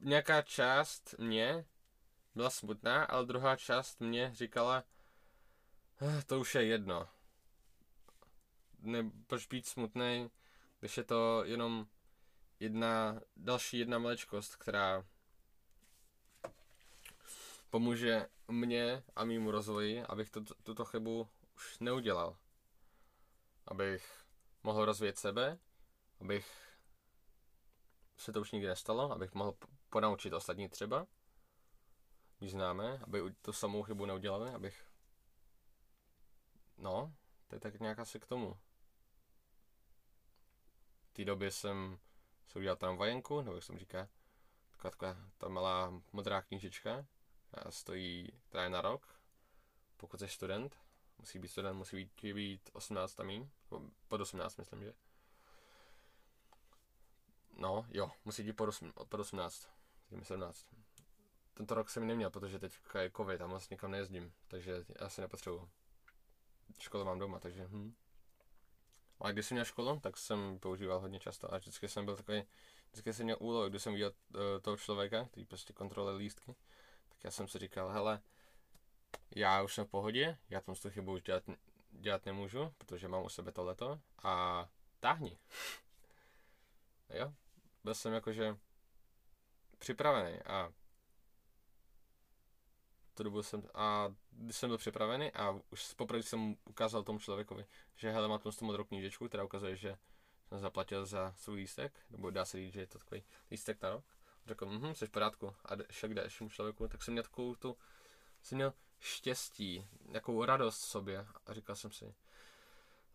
nějaká 0.00 0.42
část 0.42 1.14
mě 1.18 1.64
byla 2.34 2.50
smutná, 2.50 3.04
ale 3.04 3.26
druhá 3.26 3.56
část 3.56 4.00
mě 4.00 4.30
říkala, 4.34 4.78
eh, 4.78 5.01
to 6.26 6.40
už 6.40 6.54
je 6.54 6.64
jedno. 6.64 7.08
Ne, 8.80 9.10
proč 9.26 9.46
být 9.46 9.66
smutný, 9.66 10.30
když 10.80 10.96
je 10.96 11.04
to 11.04 11.44
jenom 11.44 11.86
jedna, 12.60 13.20
další 13.36 13.78
jedna 13.78 13.98
maličkost, 13.98 14.56
která 14.56 15.04
pomůže 17.70 18.28
mně 18.48 19.02
a 19.16 19.24
mýmu 19.24 19.50
rozvoji, 19.50 20.02
abych 20.02 20.30
to, 20.30 20.40
tuto 20.62 20.84
chybu 20.84 21.28
už 21.56 21.78
neudělal. 21.78 22.36
Abych 23.66 24.24
mohl 24.62 24.84
rozvíjet 24.84 25.18
sebe, 25.18 25.58
abych 26.20 26.72
se 28.16 28.32
to 28.32 28.40
už 28.40 28.52
nikdy 28.52 28.68
nestalo, 28.68 29.12
abych 29.12 29.34
mohl 29.34 29.54
ponaučit 29.90 30.32
ostatní 30.32 30.68
třeba, 30.68 31.06
když 32.38 32.50
známe, 32.50 33.00
aby 33.04 33.22
tu 33.42 33.52
samou 33.52 33.82
chybu 33.82 34.06
neudělali, 34.06 34.50
abych... 34.50 34.91
No, 36.82 37.14
to 37.48 37.56
je 37.56 37.60
tak 37.60 37.80
nějak 37.80 37.98
asi 37.98 38.20
k 38.20 38.26
tomu. 38.26 38.58
V 41.04 41.12
té 41.12 41.24
době 41.24 41.50
jsem 41.50 41.98
se 42.46 42.58
udělal 42.58 42.76
tam 42.76 42.96
vajenku, 42.96 43.42
nebo 43.42 43.54
jak 43.54 43.64
jsem 43.64 43.78
říká, 43.78 44.08
taková, 44.70 44.90
taková 44.90 45.16
ta 45.38 45.48
malá 45.48 46.02
modrá 46.12 46.42
knížečka, 46.42 47.06
a 47.52 47.70
stojí, 47.70 48.28
která 48.48 48.64
je 48.64 48.70
na 48.70 48.80
rok, 48.80 49.20
pokud 49.96 50.20
jsi 50.20 50.28
student, 50.28 50.76
musí 51.18 51.38
být 51.38 51.48
student, 51.48 51.78
musí 51.78 51.96
být, 51.96 52.34
být 52.34 52.70
18 52.72 53.14
tam 53.14 53.50
pod 54.08 54.20
18 54.20 54.56
myslím, 54.56 54.82
že. 54.82 54.94
No, 57.56 57.86
jo, 57.90 58.10
musí 58.24 58.42
být 58.42 58.52
pod, 58.52 58.68
8, 58.68 58.92
pod 59.08 59.20
18, 59.20 59.68
17. 60.22 60.66
Tento 61.54 61.74
rok 61.74 61.90
jsem 61.90 62.06
neměl, 62.06 62.30
protože 62.30 62.58
teď 62.58 62.78
je 62.98 63.10
covid 63.10 63.40
a 63.40 63.46
moc 63.46 63.68
nikam 63.70 63.90
nejezdím, 63.90 64.32
takže 64.48 64.84
já 65.00 65.08
si 65.08 65.20
nepotřebuju. 65.20 65.68
Školu 66.78 67.04
mám 67.04 67.18
doma, 67.18 67.38
takže 67.38 67.66
hm. 67.66 67.94
A 69.20 69.32
když 69.32 69.46
jsem 69.46 69.54
měl 69.54 69.64
školu, 69.64 70.00
tak 70.00 70.16
jsem 70.16 70.58
používal 70.58 71.00
hodně 71.00 71.20
často 71.20 71.54
a 71.54 71.58
vždycky 71.58 71.88
jsem 71.88 72.04
byl 72.04 72.16
takový, 72.16 72.42
vždycky 72.90 73.12
jsem 73.12 73.24
měl 73.24 73.36
úlohu, 73.40 73.68
když 73.68 73.82
jsem 73.82 73.92
viděl 73.92 74.12
uh, 74.34 74.40
toho 74.62 74.76
člověka, 74.76 75.24
který 75.24 75.46
prostě 75.46 75.72
kontroluje 75.72 76.16
lístky, 76.16 76.54
tak 77.08 77.24
já 77.24 77.30
jsem 77.30 77.48
si 77.48 77.58
říkal, 77.58 77.88
hele, 77.88 78.20
já 79.30 79.62
už 79.62 79.74
jsem 79.74 79.84
v 79.84 79.90
pohodě, 79.90 80.38
já 80.50 80.60
tam 80.60 80.74
tu 80.74 80.90
chybu 80.90 81.12
už 81.12 81.22
dělat, 81.22 81.44
dělat 81.90 82.26
nemůžu, 82.26 82.74
protože 82.78 83.08
mám 83.08 83.24
u 83.24 83.28
sebe 83.28 83.52
tohleto 83.52 84.00
a 84.22 84.68
táhni. 85.00 85.38
jo, 87.10 87.32
byl 87.84 87.94
jsem 87.94 88.12
jakože 88.12 88.56
připravený 89.78 90.42
a 90.42 90.72
tu 93.14 93.22
dobu 93.22 93.42
jsem, 93.42 93.62
a 93.74 94.14
když 94.30 94.56
jsem 94.56 94.70
byl 94.70 94.78
připravený 94.78 95.32
a 95.32 95.60
už 95.70 95.94
poprvé 95.94 96.22
jsem 96.22 96.56
ukázal 96.64 97.02
tomu 97.02 97.18
člověkovi, 97.18 97.66
že 97.96 98.10
hele, 98.10 98.28
mám 98.28 98.38
tu 98.38 98.50
modrou 98.60 98.84
knížečku, 98.84 99.28
která 99.28 99.44
ukazuje, 99.44 99.76
že 99.76 99.98
jsem 100.48 100.58
zaplatil 100.58 101.06
za 101.06 101.34
svůj 101.36 101.56
lístek, 101.56 101.92
nebo 102.10 102.30
dá 102.30 102.44
se 102.44 102.56
říct, 102.56 102.72
že 102.72 102.80
je 102.80 102.86
to 102.86 102.98
takový 102.98 103.22
lístek 103.50 103.82
na 103.82 103.90
rok. 103.90 104.04
Řekl, 104.46 104.66
hm, 104.66 104.94
jsi 104.94 105.06
v 105.06 105.10
pořádku. 105.10 105.54
A 105.64 105.76
šel 105.90 106.08
k 106.08 106.14
dalšímu 106.14 106.50
člověku, 106.50 106.88
tak 106.88 107.02
jsem 107.02 107.12
měl 107.12 107.22
takovou 107.22 107.54
tu, 107.54 107.76
jsem 108.42 108.56
měl 108.56 108.72
štěstí, 109.00 109.86
nějakou 110.08 110.44
radost 110.44 110.82
v 110.82 110.88
sobě 110.88 111.26
a 111.46 111.54
říkal 111.54 111.76
jsem 111.76 111.92
si, 111.92 112.14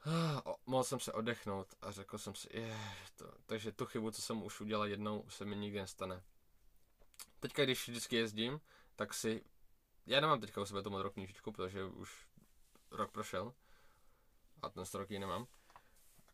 ah, 0.06 0.42
mohl 0.66 0.84
jsem 0.84 1.00
se 1.00 1.14
oddechnout 1.14 1.68
a 1.82 1.92
řekl 1.92 2.18
jsem 2.18 2.36
si, 2.36 2.48
je, 2.52 2.80
to, 3.16 3.34
takže 3.46 3.72
tu 3.72 3.86
chybu, 3.86 4.12
co 4.12 4.22
jsem 4.22 4.44
už 4.44 4.62
udělal 4.62 4.88
jednou, 4.88 5.26
se 5.30 5.46
mi 5.46 5.56
nikdy 5.56 5.80
nestane. 5.80 6.24
Teďka, 7.40 7.64
když 7.64 7.88
vždycky 7.88 8.16
jezdím, 8.16 8.62
tak 8.96 9.14
si 9.14 9.44
já 10.08 10.22
nemám 10.22 10.42
teďka 10.42 10.62
u 10.62 10.66
sebe 10.66 10.84
tu 10.84 10.90
modrou 10.90 11.10
knížičku, 11.10 11.52
protože 11.52 11.86
už 11.86 12.28
rok 12.92 13.12
prošel 13.12 13.54
a 14.62 14.70
ten 14.70 14.84
rok 14.94 15.12
ji 15.12 15.20
nemám. 15.20 15.48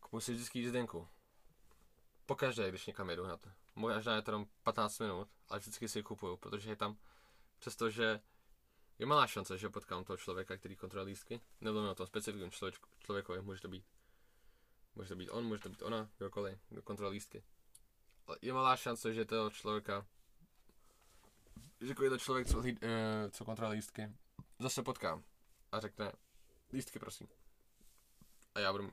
Kupuji 0.00 0.20
si 0.20 0.32
vždycky 0.32 0.58
jízdenku. 0.58 1.08
Pokaždé, 2.26 2.68
když 2.68 2.86
někam 2.86 3.10
jedu 3.10 3.26
na 3.26 3.36
to. 3.36 3.50
Možná 3.74 4.14
je 4.14 4.22
to 4.22 4.30
jenom 4.30 4.46
15 4.62 4.98
minut, 4.98 5.28
ale 5.48 5.60
vždycky 5.60 5.88
si 5.88 5.98
ji 5.98 6.02
kupuju, 6.02 6.36
protože 6.36 6.70
je 6.70 6.76
tam, 6.76 6.96
přestože 7.58 8.20
je 8.98 9.06
malá 9.06 9.26
šance, 9.26 9.58
že 9.58 9.68
potkám 9.68 10.04
toho 10.04 10.16
člověka, 10.16 10.56
který 10.56 10.76
kontroluje 10.76 11.08
lístky. 11.10 11.40
Nebo 11.60 11.82
na 11.82 11.94
tom 11.94 12.06
specifickém 12.06 12.50
člověkovi, 12.98 13.42
může 13.42 13.60
to 13.60 13.68
být. 13.68 13.84
Může 14.94 15.08
to 15.08 15.16
být 15.16 15.30
on, 15.30 15.44
může 15.44 15.62
to 15.62 15.68
být 15.68 15.82
ona, 15.82 16.10
kdokoliv, 16.18 16.58
kdo 16.68 16.82
kontroluje 16.82 17.14
lístky. 17.14 17.44
Je 18.42 18.52
malá 18.52 18.76
šance, 18.76 19.14
že 19.14 19.24
toho 19.24 19.50
člověka 19.50 20.06
že 21.86 21.94
to 21.94 22.18
člověk, 22.18 22.48
co, 22.48 22.58
uh, 22.58 22.64
co 23.30 23.44
kontroluje 23.44 23.76
lístky, 23.76 24.12
zase 24.58 24.82
potkám 24.82 25.24
a 25.72 25.80
řekne, 25.80 26.12
lístky 26.72 26.98
prosím. 26.98 27.28
A 28.54 28.60
já 28.60 28.72
budu, 28.72 28.92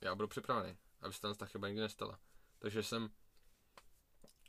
já 0.00 0.14
budu 0.14 0.28
připravený, 0.28 0.76
aby 1.00 1.14
se 1.14 1.20
tam 1.20 1.34
ta 1.34 1.46
chyba 1.46 1.68
nikdy 1.68 1.80
nestala. 1.80 2.18
Takže 2.58 2.82
jsem 2.82 3.10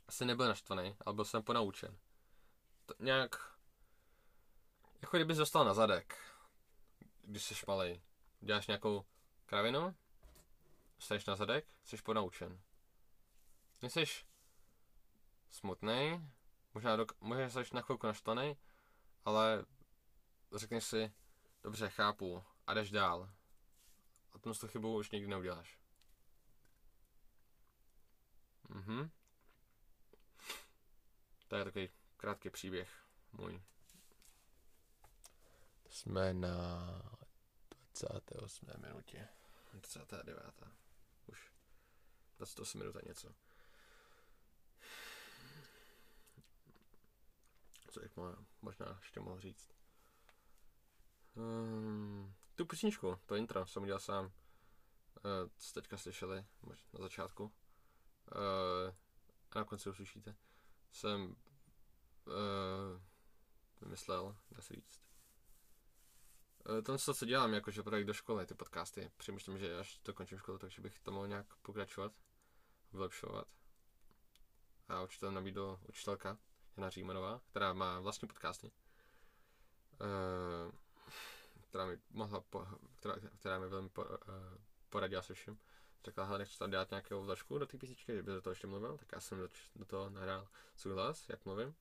asi 0.08 0.24
nebyl 0.24 0.46
naštvaný, 0.46 0.96
ale 1.00 1.14
byl 1.14 1.24
jsem 1.24 1.42
ponaučen. 1.42 1.98
To 2.86 2.94
nějak, 2.98 3.56
jako 5.02 5.16
kdyby 5.16 5.34
dostal 5.34 5.64
na 5.64 5.74
zadek, 5.74 6.18
když 7.22 7.44
jsi 7.44 7.54
malej. 7.66 8.02
Děláš 8.40 8.66
nějakou 8.66 9.04
kravinu, 9.46 9.96
jsi 10.98 11.14
na 11.28 11.36
zadek, 11.36 11.66
jsi 11.84 11.96
ponaučen. 11.96 12.60
Jsi 13.82 14.04
smutný, 15.50 16.30
Možná, 16.74 16.96
dok- 16.96 17.16
možná 17.20 17.48
jsi 17.48 17.74
na 17.74 17.82
chvilku 17.82 18.06
naštvaný, 18.06 18.56
ale 19.24 19.64
řekneš 20.54 20.84
si, 20.84 21.12
dobře, 21.62 21.90
chápu, 21.90 22.44
a 22.66 22.74
jdeš 22.74 22.90
dál. 22.90 23.30
A 24.32 24.38
tu 24.38 24.54
tu 24.54 24.68
chybu 24.68 24.96
už 24.96 25.10
nikdy 25.10 25.28
neuděláš. 25.28 25.78
Mhm. 28.68 29.10
To 31.48 31.56
je 31.56 31.64
takový 31.64 31.88
krátký 32.16 32.50
příběh 32.50 33.04
můj. 33.32 33.62
Jsme 35.88 36.34
na 36.34 36.86
28. 37.92 38.66
minutě. 38.78 39.28
29. 39.72 40.62
Už 41.26 41.52
28 42.38 42.78
minut 42.78 42.96
a 42.96 43.00
něco. 43.06 43.34
Co 47.92 48.00
bych 48.00 48.12
možná 48.62 48.86
ještě 48.98 49.20
mohl 49.20 49.40
říct. 49.40 49.68
Um, 51.34 52.34
tu 52.54 52.66
písničku, 52.66 53.18
to 53.26 53.34
intro 53.34 53.66
jsem 53.66 53.82
udělal 53.82 54.00
sám. 54.00 54.24
Uh, 54.24 54.30
co 55.56 55.72
teďka 55.72 55.96
slyšeli 55.96 56.46
na 56.92 57.00
začátku. 57.00 57.44
Uh, 57.44 57.50
a 59.50 59.58
na 59.58 59.64
konci 59.64 59.90
uslyšíte. 59.90 60.36
Jsem 60.90 61.36
uh, 62.26 63.02
vymyslel, 63.80 64.36
dá 64.50 64.62
se 64.62 64.74
říct. 64.74 65.00
Uh, 66.68 66.82
to, 66.82 67.14
co 67.14 67.26
dělám, 67.26 67.54
jakože 67.54 67.82
projekt 67.82 68.06
do 68.06 68.12
školy, 68.12 68.46
ty 68.46 68.54
podcasty. 68.54 69.10
Přemýšlím, 69.16 69.58
že 69.58 69.78
až 69.78 70.00
dokončím 70.04 70.38
školu, 70.38 70.58
takže 70.58 70.82
bych 70.82 70.98
to 70.98 71.10
mohl 71.10 71.28
nějak 71.28 71.56
pokračovat, 71.56 72.12
vylepšovat. 72.92 73.48
A 74.88 75.02
určitě 75.02 75.30
nabídl 75.30 75.80
učitelka, 75.88 76.38
Jana 76.76 76.90
Římanová, 76.90 77.40
která 77.50 77.72
má 77.72 78.00
vlastní 78.00 78.28
podcasty, 78.28 78.70
uh, 80.00 80.72
která 81.68 81.86
mi 81.86 81.98
mohla, 82.10 82.40
po, 82.40 82.66
která, 82.96 83.14
která 83.38 83.58
mi 83.58 83.68
velmi 83.68 83.88
po, 83.88 84.04
uh, 84.04 84.08
poradila 84.90 85.22
se 85.22 85.34
vším. 85.34 85.58
Řekla, 86.04 86.24
hele, 86.24 86.38
nechci 86.38 86.58
tam 86.58 86.70
dát 86.70 86.90
nějakou 86.90 87.22
vložku 87.22 87.58
do 87.58 87.66
té 87.66 87.78
písničky, 87.78 88.12
že 88.12 88.22
by 88.22 88.32
do 88.32 88.42
toho 88.42 88.52
ještě 88.52 88.66
mluvil, 88.66 88.98
tak 88.98 89.08
já 89.12 89.20
jsem 89.20 89.38
do, 89.38 89.48
do 89.76 89.84
toho 89.84 90.10
nahrál 90.10 90.48
svůj 90.76 90.94
hlas, 90.94 91.28
jak 91.28 91.44
mluvím. 91.44 91.74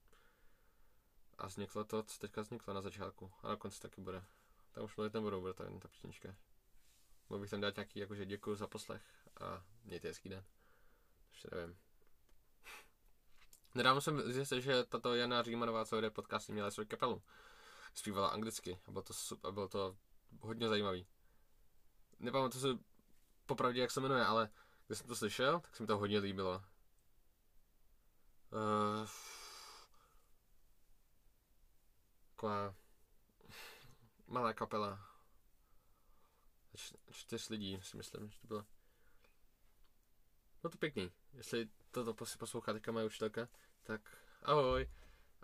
A 1.38 1.48
vzniklo 1.48 1.84
to, 1.84 2.04
co 2.04 2.20
teďka 2.20 2.42
vzniklo 2.42 2.74
na 2.74 2.82
začátku. 2.82 3.32
A 3.44 3.48
na 3.48 3.56
konci 3.56 3.80
taky 3.80 4.02
bude. 4.02 4.24
Tam 4.72 4.84
už 4.84 4.96
mluvit 4.96 5.14
nebudou, 5.14 5.42
bude 5.42 5.54
ta, 5.54 5.64
ta 5.80 5.88
písnička. 5.88 6.36
Mohl 7.30 7.42
bych 7.42 7.50
tam 7.50 7.62
dát 7.62 7.76
nějaký, 7.76 8.00
jakože 8.00 8.26
děkuji 8.26 8.56
za 8.56 8.68
poslech 8.68 9.04
a 9.42 9.64
mějte 9.84 10.08
hezký 10.08 10.30
den. 10.30 10.44
Ještě 11.32 11.48
nevím. 11.56 11.78
Nedávno 13.76 14.02
jsem 14.02 14.32
zjistil, 14.32 14.60
že 14.60 14.84
tato 14.84 15.16
Jana 15.16 15.44
Římanová, 15.44 15.86
co 15.86 16.02
jde 16.02 16.10
podcast, 16.10 16.50
měla 16.50 16.72
svou 16.72 16.86
kapelu. 16.86 17.22
Zpívala 17.94 18.28
anglicky 18.28 18.80
a 18.88 18.92
bylo 18.92 19.04
to, 19.04 19.14
a 19.44 19.52
bylo 19.52 19.68
to 19.68 19.98
hodně 20.40 20.70
zajímavý. 20.70 21.08
Nepamatuji 22.20 22.62
se 22.62 22.68
popravdě, 23.46 23.82
jak 23.82 23.92
se 23.92 24.02
jmenuje, 24.02 24.26
ale 24.26 24.50
když 24.88 25.00
jsem 25.00 25.08
to 25.08 25.16
slyšel, 25.16 25.60
tak 25.60 25.76
se 25.76 25.84
mi 25.84 25.88
to 25.88 25.98
hodně 25.98 26.20
líbilo. 26.20 26.64
Uh, 28.52 29.08
malá 34.28 34.54
kapela. 34.54 35.08
Čtyř 37.12 37.50
lidí, 37.50 37.80
si 37.82 37.98
myslím, 37.98 38.30
že 38.30 38.40
to 38.42 38.48
bylo. 38.48 38.66
No 40.64 40.70
to 40.70 40.78
pěkný. 40.78 41.12
Jestli 41.34 41.70
toto 41.92 42.26
si 42.26 42.38
poslouchá 42.38 42.74
teďka 42.74 42.92
moje 42.92 43.06
učitelka, 43.06 43.48
tak 43.84 44.02
ahoj. 44.44 44.90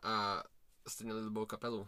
A 0.03 0.43
jste 0.87 1.03
měli 1.03 1.23
dobrou 1.23 1.45
kapelu. 1.45 1.79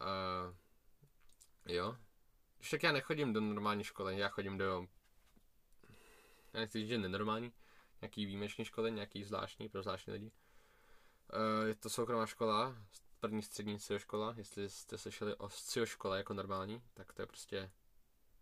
uh, 0.00 0.54
jo. 1.66 1.96
Tak 2.70 2.82
já 2.82 2.92
nechodím 2.92 3.32
do 3.32 3.40
normální 3.40 3.84
školy, 3.84 4.18
já 4.18 4.28
chodím 4.28 4.58
do 4.58 4.86
já 6.52 6.60
nechci 6.60 6.78
říct, 6.78 6.88
že 6.88 6.98
nenormální, 6.98 7.52
nějaký 8.00 8.26
výjimečný 8.26 8.64
školy, 8.64 8.92
nějaký 8.92 9.24
zvláštní 9.24 9.68
pro 9.68 9.82
zvláštní 9.82 10.12
lidi. 10.12 10.32
Uh, 11.32 11.68
je 11.68 11.74
to 11.74 11.90
soukromá 11.90 12.26
škola, 12.26 12.76
první 13.20 13.42
střední 13.42 13.78
škola, 13.96 14.34
jestli 14.36 14.70
jste 14.70 14.98
slyšeli 14.98 15.34
o 15.34 15.48
škole 15.84 16.16
jako 16.16 16.34
normální, 16.34 16.82
tak 16.94 17.12
to 17.12 17.22
je 17.22 17.26
prostě 17.26 17.70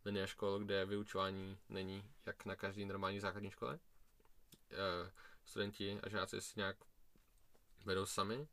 linie 0.05 0.27
škol, 0.27 0.59
kde 0.59 0.87
vyučování 0.87 1.59
není 1.69 2.05
jak 2.27 2.45
na 2.45 2.57
každý 2.57 2.85
normální 2.85 3.21
základní 3.21 3.51
škole. 3.51 3.79
Uh, 4.71 5.11
studenti 5.45 6.01
a 6.03 6.09
žáci 6.09 6.41
si 6.41 6.53
nějak 6.57 6.77
vedou 7.85 8.07
sami, 8.07 8.49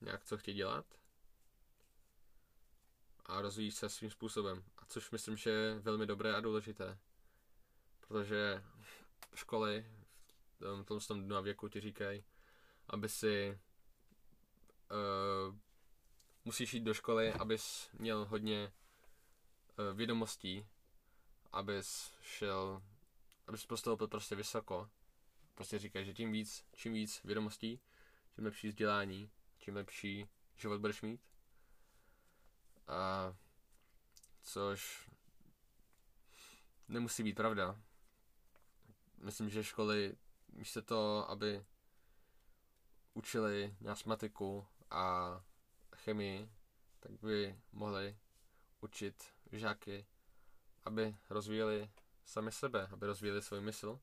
nějak 0.00 0.24
co 0.24 0.38
chtějí 0.38 0.56
dělat 0.56 0.86
a 3.26 3.40
rozvíjí 3.40 3.70
se 3.70 3.88
svým 3.88 4.10
způsobem. 4.10 4.64
A 4.78 4.86
což 4.86 5.10
myslím, 5.10 5.36
že 5.36 5.50
je 5.50 5.78
velmi 5.78 6.06
dobré 6.06 6.34
a 6.34 6.40
důležité. 6.40 6.98
Protože 8.00 8.64
školy 9.34 9.86
v 10.60 10.84
tom, 10.84 11.00
tom 11.00 11.24
dnu 11.24 11.36
a 11.36 11.40
věku 11.40 11.68
ti 11.68 11.80
říkají, 11.80 12.24
aby 12.88 13.08
si 13.08 13.58
uh, 14.90 15.54
musíš 16.44 16.74
jít 16.74 16.80
do 16.80 16.94
školy, 16.94 17.32
abys 17.32 17.88
měl 17.92 18.24
hodně 18.24 18.72
uh, 19.78 19.96
vědomostí, 19.96 20.66
abys 21.52 22.14
šel, 22.20 22.82
abys 23.46 23.66
postoupil 23.66 24.08
prostě 24.08 24.34
vysoko. 24.34 24.90
Prostě 25.54 25.78
říkají, 25.78 26.06
že 26.06 26.14
tím 26.14 26.32
víc, 26.32 26.64
čím 26.72 26.92
víc 26.92 27.22
vědomostí, 27.24 27.80
tím 28.34 28.44
lepší 28.44 28.68
vzdělání, 28.68 29.30
tím 29.58 29.76
lepší 29.76 30.28
život 30.56 30.80
budeš 30.80 31.02
mít. 31.02 31.20
A 32.88 33.34
což 34.42 35.10
nemusí 36.88 37.22
být 37.22 37.36
pravda. 37.36 37.80
Myslím, 39.18 39.50
že 39.50 39.64
školy 39.64 40.16
místo 40.52 40.82
to, 40.82 41.30
aby 41.30 41.64
učili 43.14 43.76
matiku 44.06 44.66
a 44.90 45.44
chemii, 45.96 46.52
tak 47.00 47.12
by 47.12 47.60
mohli 47.72 48.18
učit 48.80 49.24
žáky, 49.52 50.06
aby 50.84 51.16
rozvíjeli 51.30 51.90
sami 52.24 52.52
sebe, 52.52 52.88
aby 52.92 53.06
rozvíjeli 53.06 53.42
svůj 53.42 53.60
mysl, 53.60 54.00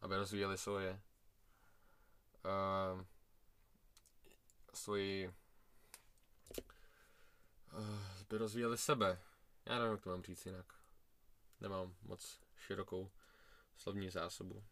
aby 0.00 0.16
rozvíjeli 0.16 0.58
svoje 0.58 1.02
uh, 2.44 3.04
svoji 4.74 5.34
uh, 7.72 8.20
aby 8.20 8.38
rozvíjeli 8.38 8.78
sebe. 8.78 9.20
Já 9.64 9.78
nevím, 9.78 9.92
jak 9.92 10.02
to 10.02 10.10
mám 10.10 10.22
říct 10.22 10.46
jinak. 10.46 10.66
Nemám 11.60 11.94
moc 12.02 12.40
širokou 12.56 13.10
slovní 13.76 14.10
zásobu. 14.10 14.64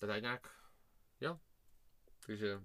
Tak 0.00 0.22
nějak, 0.22 0.60
jo. 1.20 1.40
Takže, 2.26 2.62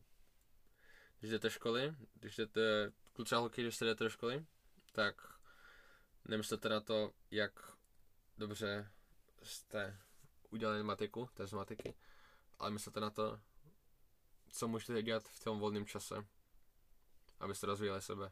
když 1.19 1.31
jdete 1.31 1.49
školy, 1.49 1.95
když 2.13 2.35
jdete, 2.35 2.91
kluci 3.13 3.35
a 3.35 3.37
holky, 3.37 3.61
když 3.61 3.79
jdete 3.79 4.03
do 4.03 4.09
školy, 4.09 4.45
tak 4.91 5.30
nemyslete 6.31 6.69
na 6.69 6.79
to, 6.79 7.11
jak 7.31 7.51
dobře 8.37 8.91
jste 9.43 9.97
udělali 10.49 10.83
matiku, 10.83 11.29
to 11.33 11.47
z 11.47 11.53
matiky, 11.53 11.93
ale 12.59 12.71
myslete 12.71 12.99
na 12.99 13.09
to, 13.09 13.39
co 14.49 14.67
můžete 14.67 15.01
dělat 15.01 15.23
v 15.23 15.43
tom 15.43 15.59
volném 15.59 15.85
čase, 15.85 16.15
abyste 17.39 17.67
rozvíjeli 17.67 18.01
sebe. 18.01 18.31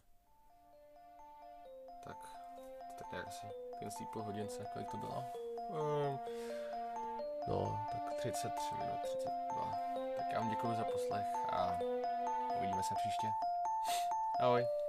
Tak, 2.04 2.18
tak 2.98 3.12
nějak 3.12 3.28
asi 3.28 3.48
ten 3.80 3.90
půl 4.14 4.24
hodince, 4.24 4.66
kolik 4.74 4.92
to 4.92 4.98
bylo? 4.98 5.24
Um, 5.70 6.20
no, 7.48 7.88
tak 7.92 8.20
33 8.20 8.76
minut, 8.76 9.00
32. 9.04 9.72
Tak 10.18 10.26
já 10.34 10.40
vám 10.40 10.50
děkuji 10.50 10.76
za 10.78 10.84
poslech 10.84 11.26
a 11.50 11.80
uvidíme 12.58 12.84
se 12.84 12.96
příště. 12.96 13.28
Ahoj. 14.42 14.89